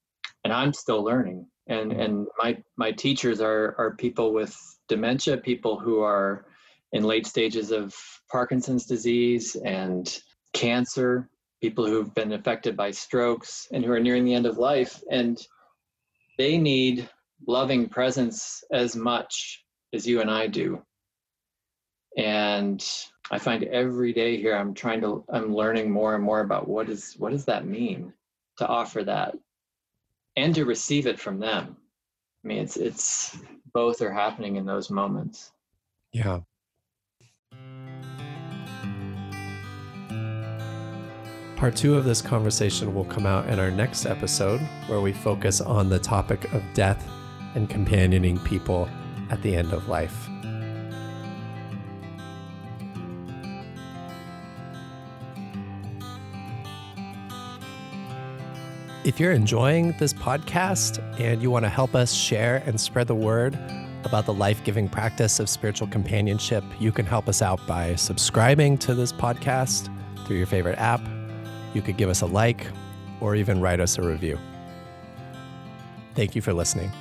and 0.43 0.51
I'm 0.51 0.73
still 0.73 1.03
learning. 1.03 1.47
And 1.67 1.91
mm-hmm. 1.91 2.01
and 2.01 2.27
my 2.37 2.57
my 2.77 2.91
teachers 2.91 3.41
are 3.41 3.75
are 3.77 3.95
people 3.95 4.33
with 4.33 4.55
dementia, 4.87 5.37
people 5.37 5.79
who 5.79 6.01
are 6.01 6.45
in 6.91 7.03
late 7.03 7.27
stages 7.27 7.71
of 7.71 7.95
Parkinson's 8.29 8.85
disease 8.85 9.55
and 9.55 10.21
cancer, 10.53 11.29
people 11.61 11.85
who've 11.85 12.13
been 12.13 12.33
affected 12.33 12.75
by 12.77 12.91
strokes 12.91 13.67
and 13.71 13.83
who 13.83 13.91
are 13.91 13.99
nearing 13.99 14.25
the 14.25 14.33
end 14.33 14.45
of 14.45 14.57
life 14.57 15.01
and 15.11 15.39
they 16.37 16.57
need 16.57 17.09
loving 17.47 17.89
presence 17.89 18.63
as 18.71 18.95
much 18.95 19.63
as 19.93 20.07
you 20.07 20.21
and 20.21 20.31
I 20.31 20.47
do. 20.47 20.81
And 22.17 22.83
I 23.31 23.39
find 23.39 23.63
every 23.65 24.13
day 24.13 24.37
here 24.37 24.55
I'm 24.55 24.73
trying 24.73 25.01
to 25.01 25.23
I'm 25.31 25.53
learning 25.53 25.91
more 25.91 26.15
and 26.15 26.23
more 26.23 26.41
about 26.41 26.67
what 26.67 26.89
is 26.89 27.15
what 27.17 27.31
does 27.31 27.45
that 27.45 27.67
mean 27.67 28.13
to 28.57 28.67
offer 28.67 29.03
that 29.03 29.35
and 30.35 30.55
to 30.55 30.65
receive 30.65 31.07
it 31.07 31.19
from 31.19 31.39
them. 31.39 31.77
I 32.43 32.47
mean 32.47 32.59
it's 32.59 32.77
it's 32.77 33.37
both 33.73 34.01
are 34.01 34.13
happening 34.13 34.55
in 34.55 34.65
those 34.65 34.89
moments. 34.89 35.51
Yeah. 36.11 36.39
Part 41.59 41.75
two 41.75 41.97
of 41.97 42.05
this 42.05 42.21
conversation 42.21 42.95
will 42.95 43.03
come 43.03 43.25
out 43.25 43.49
in 43.49 43.59
our 43.59 43.69
next 43.69 44.05
episode, 44.05 44.61
where 44.87 45.01
we 45.01 45.11
focus 45.11 45.59
on 45.59 45.89
the 45.89 45.99
topic 45.99 46.53
of 46.53 46.63
death 46.73 47.05
and 47.53 47.69
companioning 47.69 48.39
people 48.39 48.87
at 49.29 49.41
the 49.41 49.57
end 49.57 49.73
of 49.73 49.89
life. 49.89 50.29
If 59.03 59.19
you're 59.19 59.33
enjoying 59.33 59.97
this 59.99 60.13
podcast 60.13 61.03
and 61.19 61.41
you 61.41 61.51
want 61.51 61.65
to 61.65 61.69
help 61.69 61.93
us 61.93 62.13
share 62.13 62.63
and 62.65 62.79
spread 62.79 63.07
the 63.07 63.15
word 63.15 63.59
about 64.05 64.25
the 64.25 64.33
life 64.33 64.63
giving 64.63 64.87
practice 64.87 65.41
of 65.41 65.49
spiritual 65.49 65.89
companionship, 65.89 66.63
you 66.79 66.93
can 66.93 67.05
help 67.05 67.27
us 67.27 67.41
out 67.41 67.59
by 67.67 67.95
subscribing 67.95 68.77
to 68.77 68.95
this 68.95 69.11
podcast 69.11 69.93
through 70.25 70.37
your 70.37 70.47
favorite 70.47 70.77
app 70.77 71.01
you 71.73 71.81
could 71.81 71.97
give 71.97 72.09
us 72.09 72.21
a 72.21 72.25
like 72.25 72.67
or 73.21 73.35
even 73.35 73.61
write 73.61 73.79
us 73.79 73.97
a 73.97 74.01
review. 74.01 74.37
Thank 76.15 76.35
you 76.35 76.41
for 76.41 76.53
listening. 76.53 76.91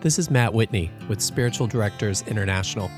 This 0.00 0.18
is 0.18 0.30
Matt 0.30 0.54
Whitney 0.54 0.90
with 1.08 1.20
Spiritual 1.20 1.66
Directors 1.66 2.22
International. 2.28 2.90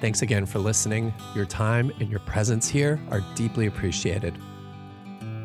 Thanks 0.00 0.22
again 0.22 0.46
for 0.46 0.58
listening. 0.58 1.12
Your 1.34 1.44
time 1.44 1.92
and 2.00 2.08
your 2.10 2.20
presence 2.20 2.68
here 2.68 2.98
are 3.10 3.20
deeply 3.34 3.66
appreciated. 3.66 4.36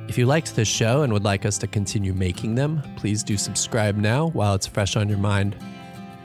If 0.08 0.17
you 0.17 0.25
liked 0.25 0.55
this 0.55 0.67
show 0.67 1.01
and 1.01 1.12
would 1.12 1.23
like 1.23 1.45
us 1.45 1.58
to 1.60 1.67
continue 1.67 2.13
making 2.13 2.55
them, 2.55 2.81
please 2.95 3.23
do 3.23 3.38
subscribe 3.38 3.97
now 3.97 4.27
while 4.29 4.55
it's 4.55 4.67
fresh 4.67 4.95
on 4.95 5.10
your 5.10 5.17
mind. 5.17 5.55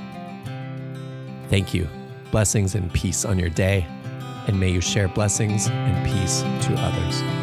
Thank 1.48 1.74
you. 1.74 1.88
Blessings 2.30 2.74
and 2.74 2.92
peace 2.92 3.24
on 3.24 3.38
your 3.38 3.50
day, 3.50 3.86
and 4.48 4.58
may 4.58 4.70
you 4.70 4.80
share 4.80 5.08
blessings 5.08 5.68
and 5.68 6.10
peace 6.10 6.40
to 6.66 6.74
others. 6.78 7.41